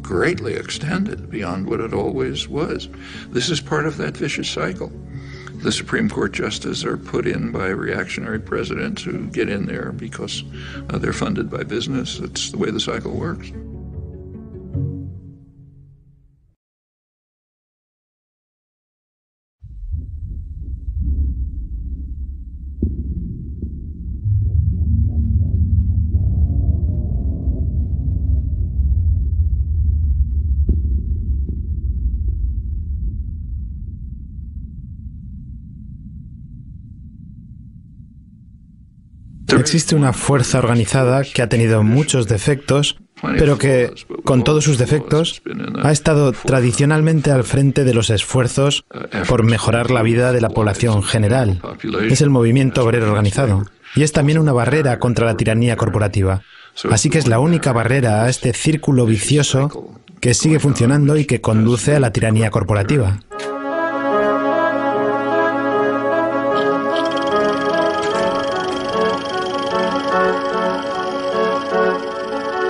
[0.00, 2.88] greatly extended beyond what it always was.
[3.30, 4.92] This is part of that vicious cycle.
[5.54, 10.44] The Supreme Court justices are put in by reactionary presidents who get in there because
[10.90, 12.18] uh, they're funded by business.
[12.18, 13.50] That's the way the cycle works.
[39.62, 42.98] Existe una fuerza organizada que ha tenido muchos defectos,
[43.38, 43.92] pero que,
[44.24, 45.40] con todos sus defectos,
[45.84, 48.84] ha estado tradicionalmente al frente de los esfuerzos
[49.28, 51.62] por mejorar la vida de la población general.
[52.10, 53.66] Es el movimiento obrero organizado.
[53.94, 56.42] Y es también una barrera contra la tiranía corporativa.
[56.90, 61.40] Así que es la única barrera a este círculo vicioso que sigue funcionando y que
[61.40, 63.20] conduce a la tiranía corporativa.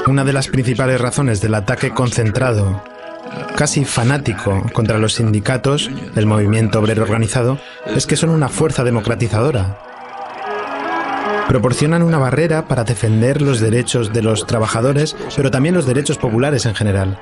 [0.07, 2.83] Una de las principales razones del ataque concentrado,
[3.57, 9.79] casi fanático, contra los sindicatos, el movimiento obrero organizado, es que son una fuerza democratizadora.
[11.47, 16.67] Proporcionan una barrera para defender los derechos de los trabajadores, pero también los derechos populares
[16.67, 17.19] en general.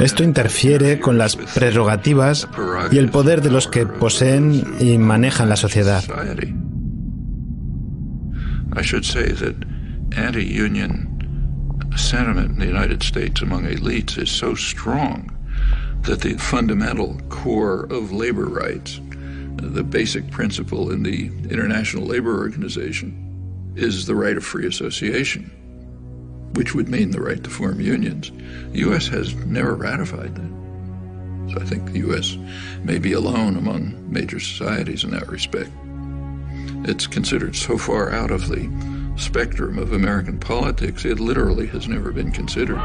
[0.00, 2.48] Esto interfiere con las prerrogativas
[2.90, 6.02] y el poder de los que poseen y manejan la sociedad.
[8.76, 9.54] I should say that
[10.16, 11.08] anti-union
[11.96, 15.30] sentiment in the United States among elites is so strong
[16.02, 19.00] that the fundamental core of labor rights,
[19.56, 23.12] the basic principle in the International Labor Organization,
[23.76, 25.50] is the right of free association.
[26.54, 28.30] Which would mean the right to form unions.
[28.72, 29.08] The U.S.
[29.08, 31.52] has never ratified that.
[31.52, 32.36] So I think the U.S.
[32.84, 35.70] may be alone among major societies in that respect.
[36.88, 38.68] It's considered so far out of the
[39.20, 42.80] spectrum of American politics, it literally has never been considered.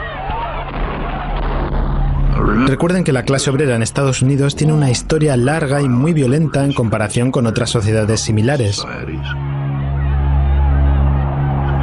[2.67, 6.63] Recuerden que la clase obrera en Estados Unidos tiene una historia larga y muy violenta
[6.65, 8.83] en comparación con otras sociedades similares.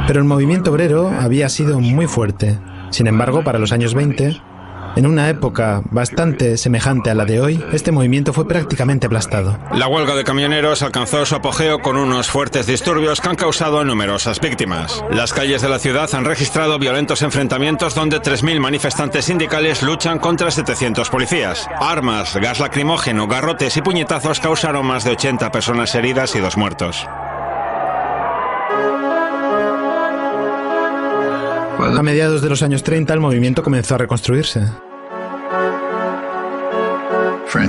[0.07, 2.59] Pero el movimiento obrero había sido muy fuerte.
[2.89, 4.39] Sin embargo, para los años 20,
[4.95, 9.57] En una época bastante semejante a la de hoy, este movimiento fue prácticamente aplastado.
[9.73, 14.39] La huelga de camioneros alcanzó su apogeo con unos fuertes disturbios que han causado numerosas
[14.39, 15.03] víctimas.
[15.09, 20.51] Las calles de la ciudad han registrado violentos enfrentamientos donde 3.000 manifestantes sindicales luchan contra
[20.51, 21.67] 700 policías.
[21.79, 27.07] Armas, gas lacrimógeno, garrotes y puñetazos causaron más de 80 personas heridas y dos muertos.
[31.83, 34.67] A mediados de los años 30 el movimiento comenzó a reconstruirse.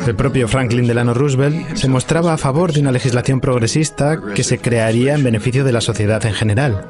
[0.07, 4.59] El propio Franklin Delano Roosevelt se mostraba a favor de una legislación progresista que se
[4.59, 6.87] crearía en beneficio de la sociedad en general.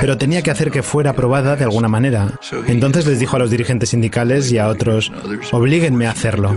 [0.00, 2.38] Pero tenía que hacer que fuera aprobada de alguna manera.
[2.68, 5.12] Entonces les dijo a los dirigentes sindicales y a otros,
[5.50, 6.56] oblíguenme a hacerlo.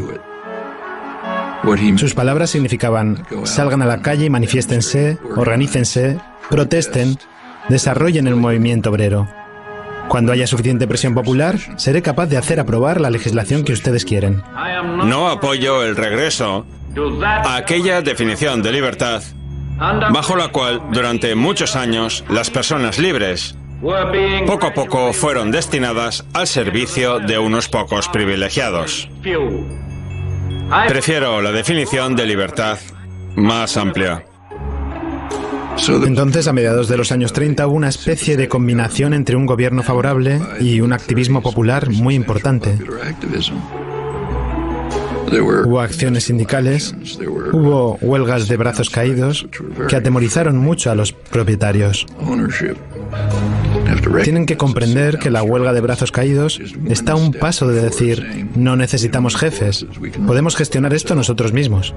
[1.97, 6.19] Sus palabras significaban, salgan a la calle y manifiéstense, organícense,
[6.49, 7.17] protesten,
[7.69, 9.27] desarrollen el movimiento obrero.
[10.07, 14.43] Cuando haya suficiente presión popular, seré capaz de hacer aprobar la legislación que ustedes quieren.
[15.05, 16.65] No apoyo el regreso
[17.43, 19.23] a aquella definición de libertad
[20.11, 23.55] bajo la cual durante muchos años las personas libres
[24.45, 29.09] poco a poco fueron destinadas al servicio de unos pocos privilegiados.
[30.87, 32.79] Prefiero la definición de libertad
[33.35, 34.25] más amplia.
[36.05, 39.83] Entonces, a mediados de los años 30 hubo una especie de combinación entre un gobierno
[39.83, 42.77] favorable y un activismo popular muy importante.
[45.65, 46.95] Hubo acciones sindicales,
[47.51, 49.47] hubo huelgas de brazos caídos
[49.89, 52.05] que atemorizaron mucho a los propietarios.
[54.23, 58.47] Tienen que comprender que la huelga de brazos caídos está a un paso de decir,
[58.55, 59.87] no necesitamos jefes,
[60.27, 61.95] podemos gestionar esto nosotros mismos.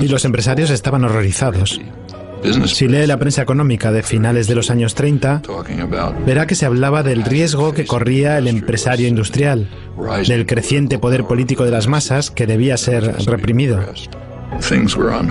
[0.00, 1.80] Y los empresarios estaban horrorizados.
[2.66, 5.42] Si lee la prensa económica de finales de los años 30,
[6.26, 9.68] verá que se hablaba del riesgo que corría el empresario industrial,
[10.26, 13.80] del creciente poder político de las masas que debía ser reprimido.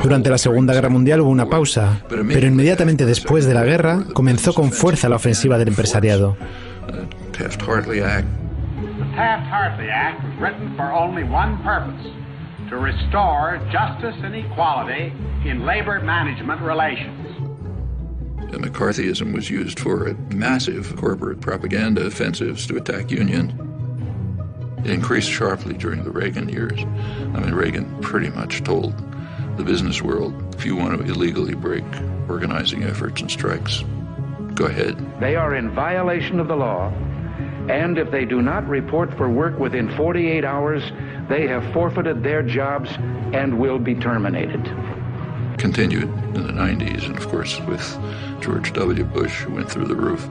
[0.02, 4.54] Durante la Segunda Guerra Mundial hubo una pausa, pero inmediatamente después de la guerra comenzó
[4.54, 6.36] con fuerza la ofensiva del empresariado.
[12.74, 15.14] To restore justice and equality
[15.46, 17.28] in labor management relations.
[18.52, 23.54] The McCarthyism was used for massive corporate propaganda offensives to attack unions.
[24.80, 26.80] It increased sharply during the Reagan years.
[27.36, 28.98] I mean, Reagan pretty much told
[29.56, 31.86] the business world if you want to illegally break
[32.28, 33.84] organizing efforts and strikes,
[34.56, 34.98] go ahead.
[35.20, 36.92] They are in violation of the law,
[37.70, 40.84] and if they do not report for work within 48 hours,
[41.28, 42.90] they have forfeited their jobs
[43.34, 44.62] and will be terminated.
[45.58, 47.98] Continued in the 90s, and of course with
[48.42, 49.04] George W.
[49.04, 50.28] Bush, who went through the roof.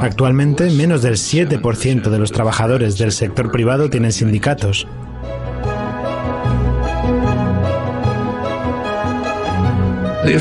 [0.00, 4.86] Actualmente, menos del 7% de los trabajadores del sector privado tienen sindicatos.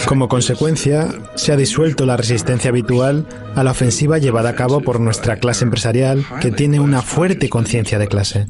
[0.06, 5.00] Como consecuencia, se ha disuelto la resistencia habitual a la ofensiva llevada a cabo por
[5.00, 8.48] nuestra clase empresarial, que tiene una fuerte conciencia de clase.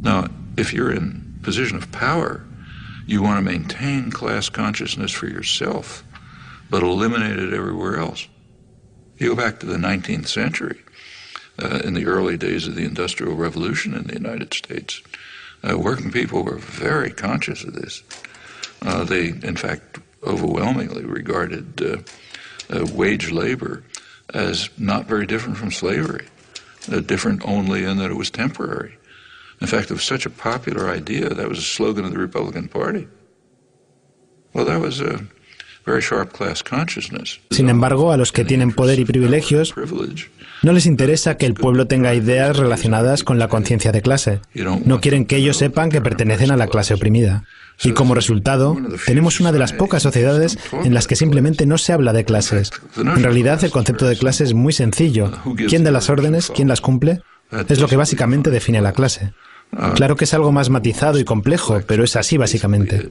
[0.00, 2.44] Now, if you're in position of power,
[3.06, 6.04] you want to maintain class consciousness for yourself,
[6.70, 8.28] but eliminate it everywhere else.
[9.16, 10.78] You go back to the 19th century,
[11.60, 15.02] uh, in the early days of the Industrial Revolution in the United States.
[15.68, 18.02] Uh, working people were very conscious of this.
[18.82, 21.96] Uh, they, in fact, overwhelmingly regarded uh,
[22.70, 23.84] uh wage labor
[24.34, 26.26] as not very different from slavery,
[26.92, 28.97] uh, different only in that it was temporary.
[29.60, 32.68] In fact, it was such a popular idea, that was a slogan of the Republican
[32.68, 33.08] Party.
[34.54, 35.20] Well, that was a
[35.84, 37.40] very sharp class consciousness.
[37.50, 39.74] Sin embargo, a los que tienen poder y privilegios
[40.62, 44.40] No les interesa que el pueblo tenga ideas relacionadas con la conciencia de clase.
[44.84, 47.44] No quieren que ellos sepan que pertenecen a la clase oprimida.
[47.82, 51.92] Y como resultado, tenemos una de las pocas sociedades en las que simplemente no se
[51.92, 52.70] habla de clases.
[52.96, 55.32] En realidad, el concepto de clase es muy sencillo.
[55.68, 56.50] ¿Quién da las órdenes?
[56.54, 57.22] ¿Quién las cumple?
[57.68, 59.32] Es lo que básicamente define la clase.
[59.94, 63.10] Claro que es algo más matizado y complejo, pero es así básicamente.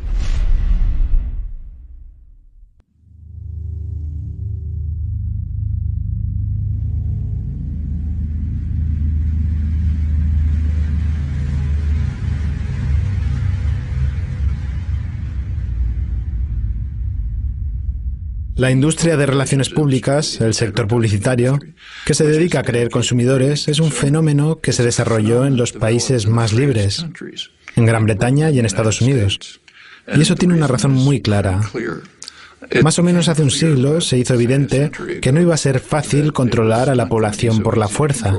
[18.58, 21.60] La industria de relaciones públicas, el sector publicitario,
[22.06, 26.26] que se dedica a creer consumidores, es un fenómeno que se desarrolló en los países
[26.26, 27.06] más libres,
[27.76, 29.62] en Gran Bretaña y en Estados Unidos.
[30.12, 31.62] Y eso tiene una razón muy clara.
[32.82, 34.92] Más o menos hace un siglo se hizo evidente
[35.22, 38.36] que no iba a ser fácil controlar a la población por la fuerza.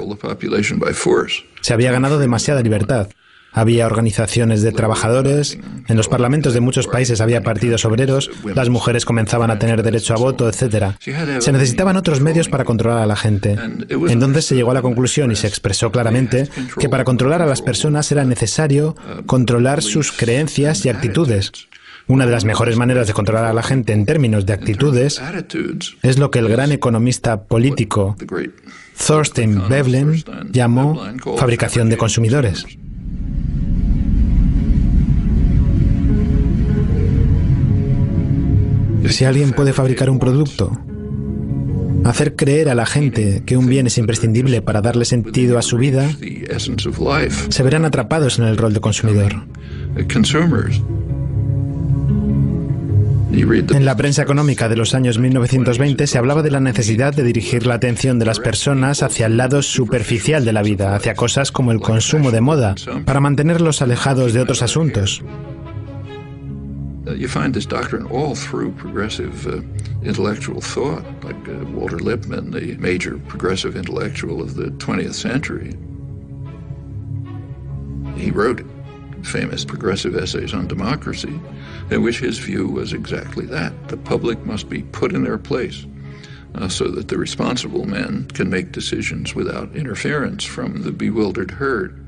[1.61, 3.09] Se había ganado demasiada libertad.
[3.53, 9.05] Había organizaciones de trabajadores, en los parlamentos de muchos países había partidos obreros, las mujeres
[9.05, 10.93] comenzaban a tener derecho a voto, etc.
[11.41, 13.57] Se necesitaban otros medios para controlar a la gente.
[14.09, 17.63] Entonces se llegó a la conclusión y se expresó claramente que para controlar a las
[17.63, 18.97] personas era necesario
[19.27, 21.53] controlar sus creencias y actitudes.
[22.07, 25.21] Una de las mejores maneras de controlar a la gente en términos de actitudes
[26.03, 28.17] es lo que el gran economista político
[29.07, 31.01] Thorstein Veblen llamó
[31.37, 32.65] fabricación de consumidores.
[39.07, 40.73] Si alguien puede fabricar un producto,
[42.05, 45.77] hacer creer a la gente que un bien es imprescindible para darle sentido a su
[45.77, 46.11] vida,
[47.49, 49.45] se verán atrapados en el rol de consumidor.
[53.31, 57.67] En la prensa económica de los años 1920 se hablaba de la necesidad de dirigir
[57.67, 61.71] la atención de las personas hacia el lado superficial de la vida, hacia cosas como
[61.71, 62.75] el consumo de moda,
[63.05, 65.23] para mantenerlos alejados de otros asuntos.
[67.09, 69.63] Uh, you find this doctrine all through progressive uh,
[70.03, 75.75] intellectual thought, like uh, Walter Lippmann, the major progressive intellectual of the 20th century.
[78.21, 78.63] He wrote
[79.23, 81.41] famous progressive essays on democracy,
[81.91, 83.89] in which his view was exactly that.
[83.89, 85.87] The public must be put in their place
[86.57, 92.05] uh, so that the responsible men can make decisions without interference from the bewildered herd.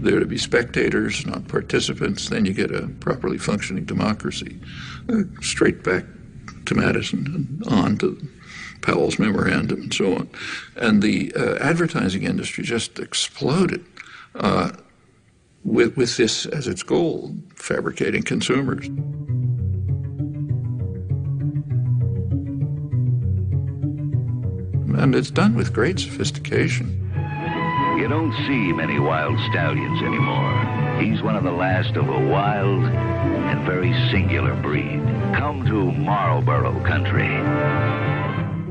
[0.00, 4.60] There to be spectators, not participants, then you get a properly functioning democracy.
[5.08, 6.04] Uh, straight back
[6.66, 8.28] to Madison and on to
[8.80, 10.30] Powell's memorandum and so on.
[10.76, 13.84] And the uh, advertising industry just exploded
[14.36, 14.70] uh,
[15.64, 18.86] with, with this as its goal, fabricating consumers.
[24.96, 27.07] And it's done with great sophistication.
[27.98, 30.54] You don't see many wild stallions anymore.
[31.00, 35.02] He's one of the last of a wild and very singular breed.
[35.34, 37.28] Come to Marlborough Country.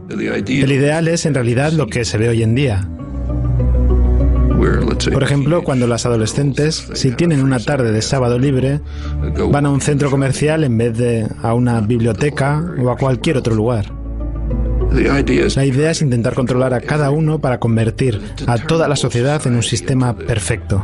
[0.09, 2.87] El ideal es en realidad lo que se ve hoy en día.
[5.11, 8.79] Por ejemplo, cuando las adolescentes, si tienen una tarde de sábado libre,
[9.51, 13.55] van a un centro comercial en vez de a una biblioteca o a cualquier otro
[13.55, 13.96] lugar.
[14.91, 19.55] La idea es intentar controlar a cada uno para convertir a toda la sociedad en
[19.55, 20.83] un sistema perfecto.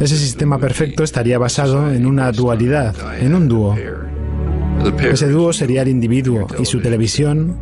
[0.00, 3.76] Ese sistema perfecto estaría basado en una dualidad, en un dúo.
[5.00, 7.56] Ese dúo sería el individuo y su televisión,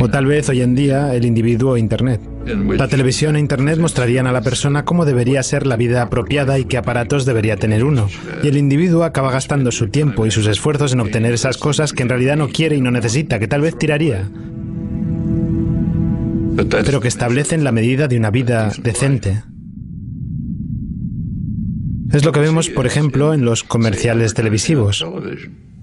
[0.00, 2.20] o tal vez hoy en día el individuo e Internet.
[2.46, 6.64] La televisión e Internet mostrarían a la persona cómo debería ser la vida apropiada y
[6.64, 8.08] qué aparatos debería tener uno.
[8.42, 12.04] Y el individuo acaba gastando su tiempo y sus esfuerzos en obtener esas cosas que
[12.04, 14.30] en realidad no quiere y no necesita, que tal vez tiraría.
[16.70, 19.42] Pero que establecen la medida de una vida decente.
[22.12, 25.04] Es lo que vemos, por ejemplo, en los comerciales televisivos.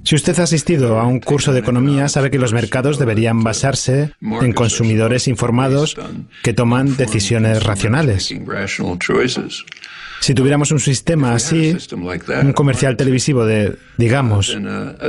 [0.04, 4.12] Si usted ha asistido a un curso de economía, sabe que los mercados deberían basarse
[4.22, 5.96] en consumidores informados
[6.44, 8.34] que toman decisiones racionales.
[10.20, 11.76] Si tuviéramos un sistema así,
[12.42, 14.58] un comercial televisivo de, digamos,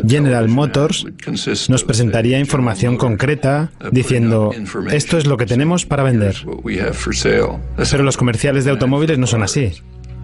[0.06, 1.06] General Motors,
[1.68, 4.52] nos presentaría información concreta diciendo,
[4.90, 6.36] esto es lo que tenemos para vender.
[7.90, 9.72] Pero los comerciales de automóviles no son así.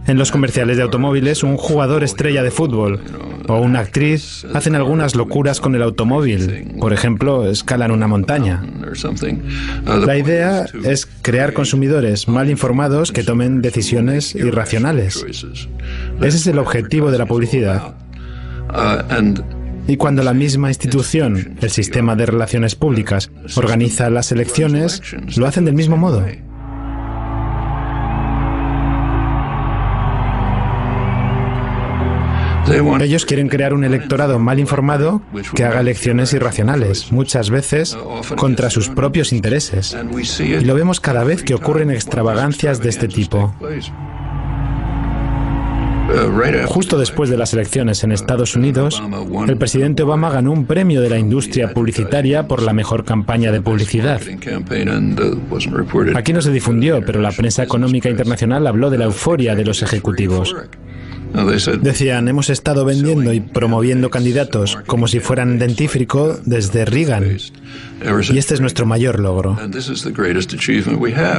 [0.07, 3.01] En los comerciales de automóviles, un jugador estrella de fútbol
[3.49, 6.75] o una actriz hacen algunas locuras con el automóvil.
[6.81, 8.63] Por ejemplo, escalan una montaña.
[9.85, 15.25] La idea es crear consumidores mal informados que tomen decisiones irracionales.
[16.21, 17.95] Ese es el objetivo de la publicidad.
[19.87, 25.03] Y cuando la misma institución, el sistema de relaciones públicas, organiza las elecciones,
[25.37, 26.25] lo hacen del mismo modo.
[32.71, 35.23] Ellos quieren crear un electorado mal informado
[35.55, 37.97] que haga elecciones irracionales, muchas veces
[38.37, 39.97] contra sus propios intereses.
[40.39, 43.55] Y lo vemos cada vez que ocurren extravagancias de este tipo.
[46.67, 49.03] Justo después de las elecciones en Estados Unidos,
[49.47, 53.61] el presidente Obama ganó un premio de la industria publicitaria por la mejor campaña de
[53.61, 54.21] publicidad.
[56.17, 59.83] Aquí no se difundió, pero la prensa económica internacional habló de la euforia de los
[59.83, 60.55] ejecutivos.
[61.81, 67.39] Decían, hemos estado vendiendo y promoviendo candidatos como si fueran dentífrico desde Reagan.
[68.31, 69.57] Y este es nuestro mayor logro.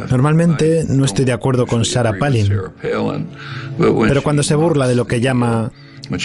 [0.09, 2.49] Normalmente no estoy de acuerdo con Sarah Palin,
[3.77, 5.71] pero cuando se burla de lo que llama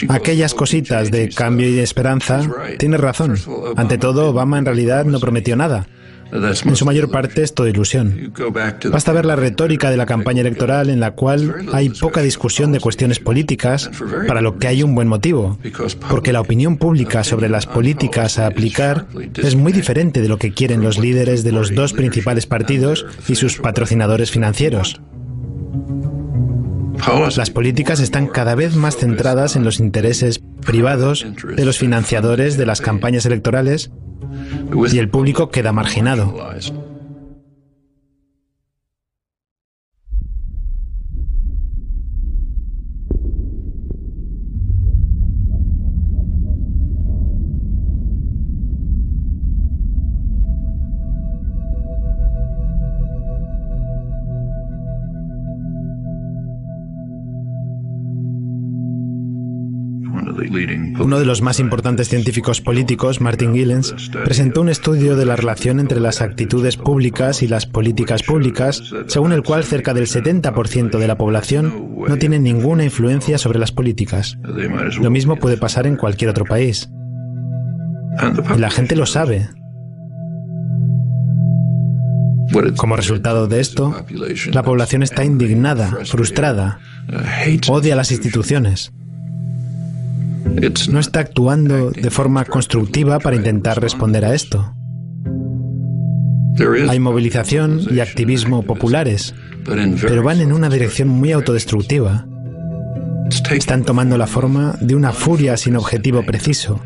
[0.09, 2.41] aquellas cositas de cambio y de esperanza,
[2.79, 3.37] tiene razón.
[3.77, 5.87] Ante todo, Obama en realidad no prometió nada.
[6.33, 8.33] En su mayor parte es toda ilusión.
[8.91, 12.81] Basta ver la retórica de la campaña electoral en la cual hay poca discusión de
[12.81, 13.91] cuestiones políticas,
[14.27, 15.59] para lo que hay un buen motivo,
[16.09, 19.07] porque la opinión pública sobre las políticas a aplicar
[19.37, 23.37] es muy diferente de lo que quieren los líderes de los dos principales partidos y
[23.37, 25.01] sus patrocinadores financieros.
[27.37, 31.24] Las políticas están cada vez más centradas en los intereses privados
[31.57, 33.91] de los financiadores de las campañas electorales
[34.93, 36.34] y el público queda marginado.
[60.99, 63.94] Uno de los más importantes científicos políticos, Martin Gillens,
[64.24, 69.32] presentó un estudio de la relación entre las actitudes públicas y las políticas públicas, según
[69.32, 74.38] el cual cerca del 70% de la población no tiene ninguna influencia sobre las políticas.
[75.01, 76.88] Lo mismo puede pasar en cualquier otro país.
[78.55, 79.49] Y la gente lo sabe.
[82.76, 83.94] Como resultado de esto,
[84.53, 86.78] la población está indignada, frustrada,
[87.68, 88.92] odia las instituciones
[90.89, 94.73] no está actuando de forma constructiva para intentar responder a esto.
[96.89, 99.35] Hay movilización y activismo populares,
[99.65, 102.27] pero van en una dirección muy autodestructiva.
[103.51, 106.81] Están tomando la forma de una furia sin objetivo preciso,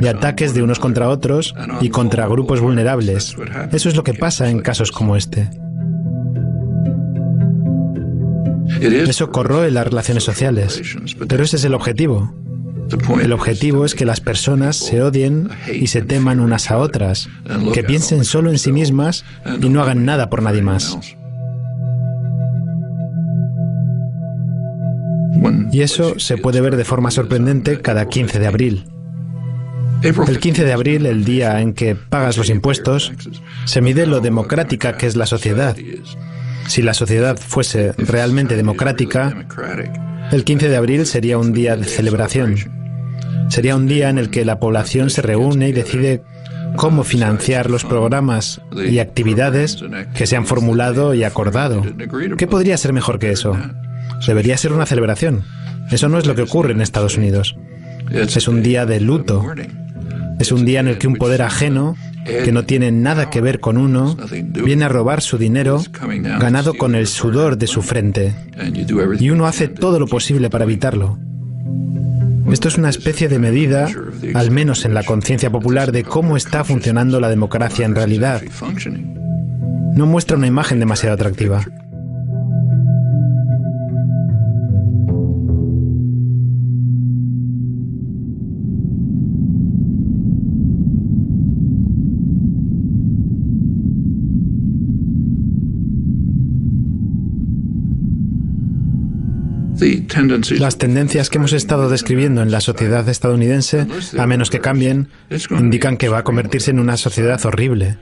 [0.00, 3.34] de ataques de unos contra otros y contra grupos vulnerables.
[3.72, 5.50] Eso es lo que pasa en casos como este.
[8.80, 10.82] Eso corroe las relaciones sociales,
[11.26, 12.32] pero ese es el objetivo.
[13.20, 17.28] El objetivo es que las personas se odien y se teman unas a otras,
[17.74, 19.24] que piensen solo en sí mismas
[19.60, 20.96] y no hagan nada por nadie más.
[25.72, 28.84] Y eso se puede ver de forma sorprendente cada 15 de abril.
[30.02, 33.12] El 15 de abril, el día en que pagas los impuestos,
[33.64, 35.76] se mide lo democrática que es la sociedad.
[36.68, 39.46] Si la sociedad fuese realmente democrática,
[40.32, 42.75] el 15 de abril sería un día de celebración.
[43.48, 46.22] Sería un día en el que la población se reúne y decide
[46.76, 49.82] cómo financiar los programas y actividades
[50.14, 51.82] que se han formulado y acordado.
[52.36, 53.56] ¿Qué podría ser mejor que eso?
[54.26, 55.44] Debería ser una celebración.
[55.90, 57.56] Eso no es lo que ocurre en Estados Unidos.
[58.10, 59.44] Es un día de luto.
[60.38, 63.60] Es un día en el que un poder ajeno, que no tiene nada que ver
[63.60, 64.16] con uno,
[64.64, 65.82] viene a robar su dinero
[66.38, 68.34] ganado con el sudor de su frente.
[69.18, 71.18] Y uno hace todo lo posible para evitarlo.
[72.50, 73.88] Esto es una especie de medida,
[74.34, 78.42] al menos en la conciencia popular, de cómo está funcionando la democracia en realidad.
[79.94, 81.64] No muestra una imagen demasiado atractiva.
[100.58, 103.86] Las tendencias que hemos estado describiendo en la sociedad estadounidense,
[104.18, 105.08] a menos que cambien,
[105.50, 107.98] indican que va a convertirse en una sociedad horrible.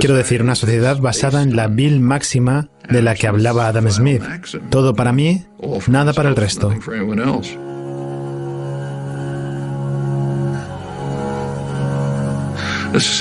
[0.00, 4.22] Quiero decir, una sociedad basada en la vil máxima de la que hablaba Adam Smith.
[4.70, 5.44] Todo para mí,
[5.88, 6.74] nada para el resto.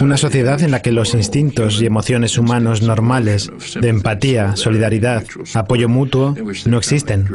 [0.01, 3.49] Una sociedad en la que los instintos y emociones humanos normales
[3.79, 7.27] de empatía, solidaridad, apoyo mutuo no existen.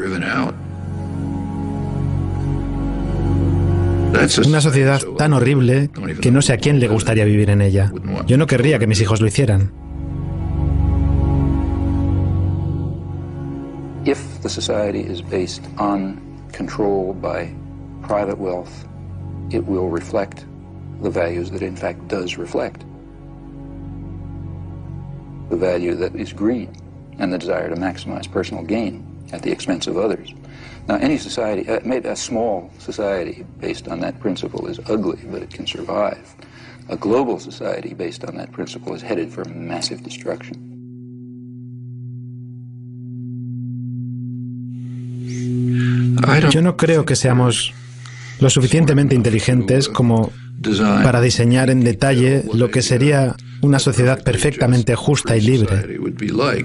[4.46, 7.92] Una sociedad tan horrible que no sé a quién le gustaría vivir en ella.
[8.26, 9.72] Yo no querría que mis hijos lo hicieran.
[16.56, 17.50] Control by
[18.08, 18.70] private wealth,
[19.50, 20.46] it will reflect
[21.02, 22.84] the values that in fact does reflect.
[25.50, 26.70] The value that is greed
[27.18, 30.34] and the desire to maximize personal gain at the expense of others.
[30.88, 35.50] Now, any society, uh, a small society based on that principle is ugly, but it
[35.50, 36.34] can survive.
[36.88, 40.62] A global society based on that principle is headed for massive destruction.
[46.52, 47.72] Yo no creo que seamos
[48.38, 50.32] lo suficientemente inteligentes como
[51.02, 55.98] para diseñar en detalle lo que sería una sociedad perfectamente justa y libre.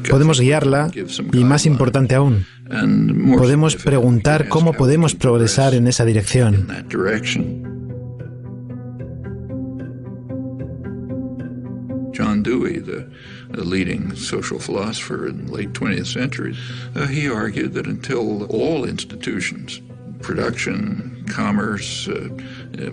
[0.09, 0.91] Podemos guiarla
[1.33, 2.45] y, más importante aún,
[3.37, 6.67] podemos preguntar cómo podemos progresar en esa dirección.
[12.13, 13.07] John Dewey, the,
[13.63, 16.55] leading social philosopher in the late 20th century,
[16.95, 19.81] uh, he argued that until all institutions,
[20.21, 22.29] production, commerce, uh,
[22.79, 22.91] uh,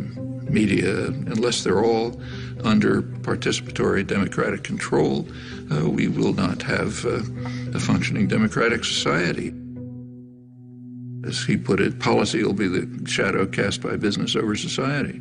[0.50, 2.20] media, unless they're all
[2.64, 5.26] under participatory democratic control,
[5.72, 7.20] uh, we will not have uh,
[7.74, 9.52] a functioning democratic society.
[11.24, 15.20] As he put it, policy will be the shadow cast by business over society.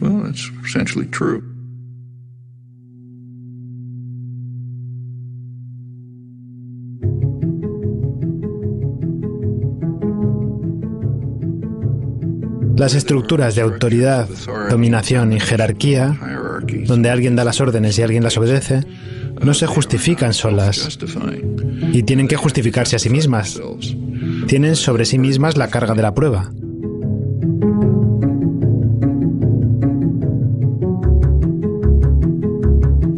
[0.00, 1.55] Well, that's essentially true.
[12.76, 14.28] Las estructuras de autoridad,
[14.70, 16.18] dominación y jerarquía,
[16.86, 18.84] donde alguien da las órdenes y alguien las obedece,
[19.40, 20.98] no se justifican solas
[21.92, 23.60] y tienen que justificarse a sí mismas.
[24.46, 26.50] Tienen sobre sí mismas la carga de la prueba.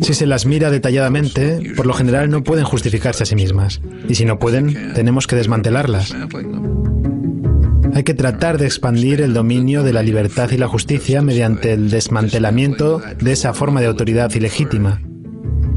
[0.01, 3.83] Si se las mira detalladamente, por lo general no pueden justificarse a sí mismas.
[4.09, 6.15] Y si no pueden, tenemos que desmantelarlas.
[7.99, 11.91] Hay que tratar de expandir el dominio de la libertad y la justicia mediante el
[11.91, 15.03] desmantelamiento de esa forma de autoridad ilegítima.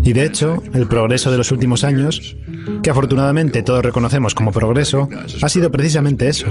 [0.03, 2.37] Y de hecho, el progreso de los últimos años,
[2.83, 5.09] que afortunadamente todos reconocemos como progreso,
[5.41, 6.45] ha sido precisamente eso.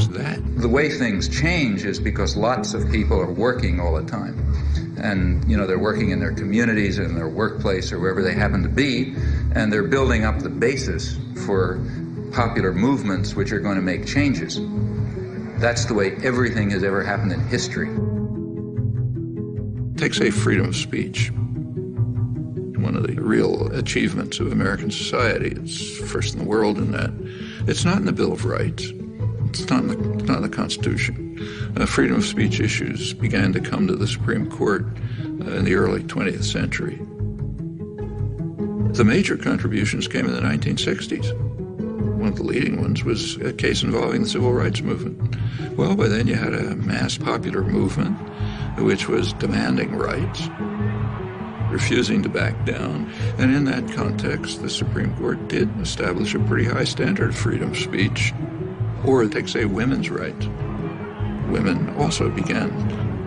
[5.02, 8.62] and you know they're working in their communities and their workplace or wherever they happen
[8.62, 9.14] to be
[9.54, 11.16] and they're building up the basis
[11.46, 11.80] for
[12.32, 14.60] popular movements which are going to make changes
[15.60, 17.88] that's the way everything has ever happened in history
[19.96, 21.30] take say freedom of speech
[22.82, 25.52] one of the real achievements of American society.
[25.56, 27.10] It's first in the world in that.
[27.68, 28.84] It's not in the Bill of Rights.
[29.50, 31.74] It's not in the, it's not in the Constitution.
[31.76, 34.86] uh, freedom of speech issues began to come to the Supreme Court
[35.20, 36.96] uh, in the early 20th century.
[38.94, 41.49] The major contributions came in the 1960s.
[42.20, 45.36] One of the leading ones was a case involving the civil rights movement.
[45.74, 48.14] Well, by then you had a mass popular movement
[48.78, 50.48] which was demanding rights,
[51.70, 53.10] refusing to back down.
[53.38, 57.70] And in that context, the Supreme Court did establish a pretty high standard of freedom
[57.70, 58.34] of speech,
[59.02, 60.46] or take, say, women's rights.
[61.50, 62.70] women also began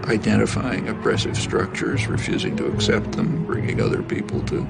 [0.05, 4.67] identifying oppressive structures, refusing to accept them, bringing other people to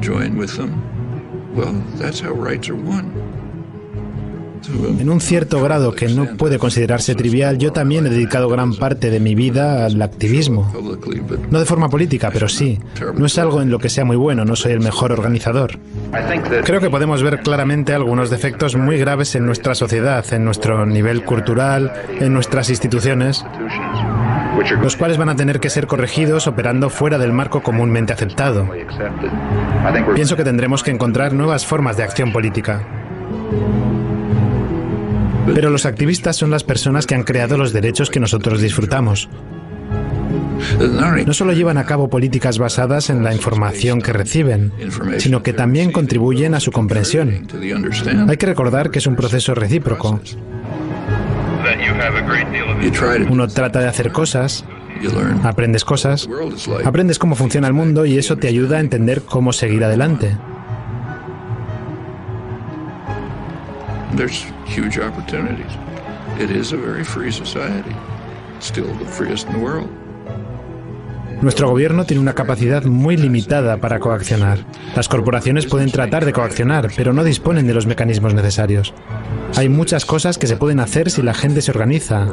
[0.00, 1.54] join with them.
[1.54, 3.23] Well, that's how rights are won.
[4.98, 9.10] En un cierto grado que no puede considerarse trivial, yo también he dedicado gran parte
[9.10, 10.72] de mi vida al activismo.
[11.50, 12.80] No de forma política, pero sí.
[13.16, 15.78] No es algo en lo que sea muy bueno, no soy el mejor organizador.
[16.64, 21.24] Creo que podemos ver claramente algunos defectos muy graves en nuestra sociedad, en nuestro nivel
[21.24, 23.44] cultural, en nuestras instituciones
[24.80, 28.68] los cuales van a tener que ser corregidos operando fuera del marco comúnmente aceptado.
[30.14, 32.82] Pienso que tendremos que encontrar nuevas formas de acción política.
[35.52, 39.28] Pero los activistas son las personas que han creado los derechos que nosotros disfrutamos.
[41.26, 44.72] No solo llevan a cabo políticas basadas en la información que reciben,
[45.18, 47.46] sino que también contribuyen a su comprensión.
[48.28, 50.20] Hay que recordar que es un proceso recíproco.
[53.30, 54.64] Uno trata de hacer cosas,
[55.42, 56.28] aprendes cosas,
[56.84, 60.36] aprendes cómo funciona el mundo y eso te ayuda a entender cómo seguir adelante.
[64.16, 65.72] There's huge opportunities.
[66.38, 67.94] It is a very free society,
[68.60, 69.88] still the freest in the world.
[71.42, 74.60] Nuestro gobierno tiene una capacidad muy limitada para coaccionar.
[74.96, 78.94] Las corporaciones pueden tratar de coaccionar, pero no disponen de los mecanismos necesarios.
[79.56, 82.26] Hay muchas cosas que se pueden hacer si la gente se organiza,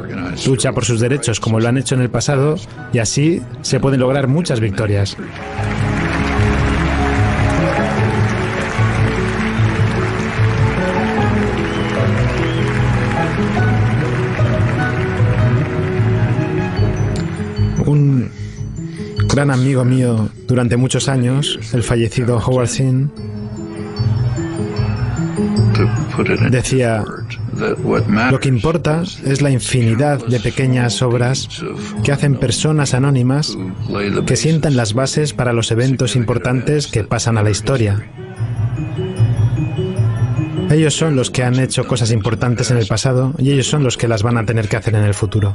[0.46, 2.56] lucha por sus derechos como lo han hecho en el pasado,
[2.92, 5.16] y así se pueden lograr muchas victorias.
[19.32, 23.10] Gran amigo mío durante muchos años, el fallecido Howard Zinn,
[26.50, 27.04] decía,
[28.30, 31.48] lo que importa es la infinidad de pequeñas obras
[32.04, 33.56] que hacen personas anónimas
[34.26, 38.06] que sientan las bases para los eventos importantes que pasan a la historia.
[40.70, 43.96] Ellos son los que han hecho cosas importantes en el pasado y ellos son los
[43.96, 45.54] que las van a tener que hacer en el futuro.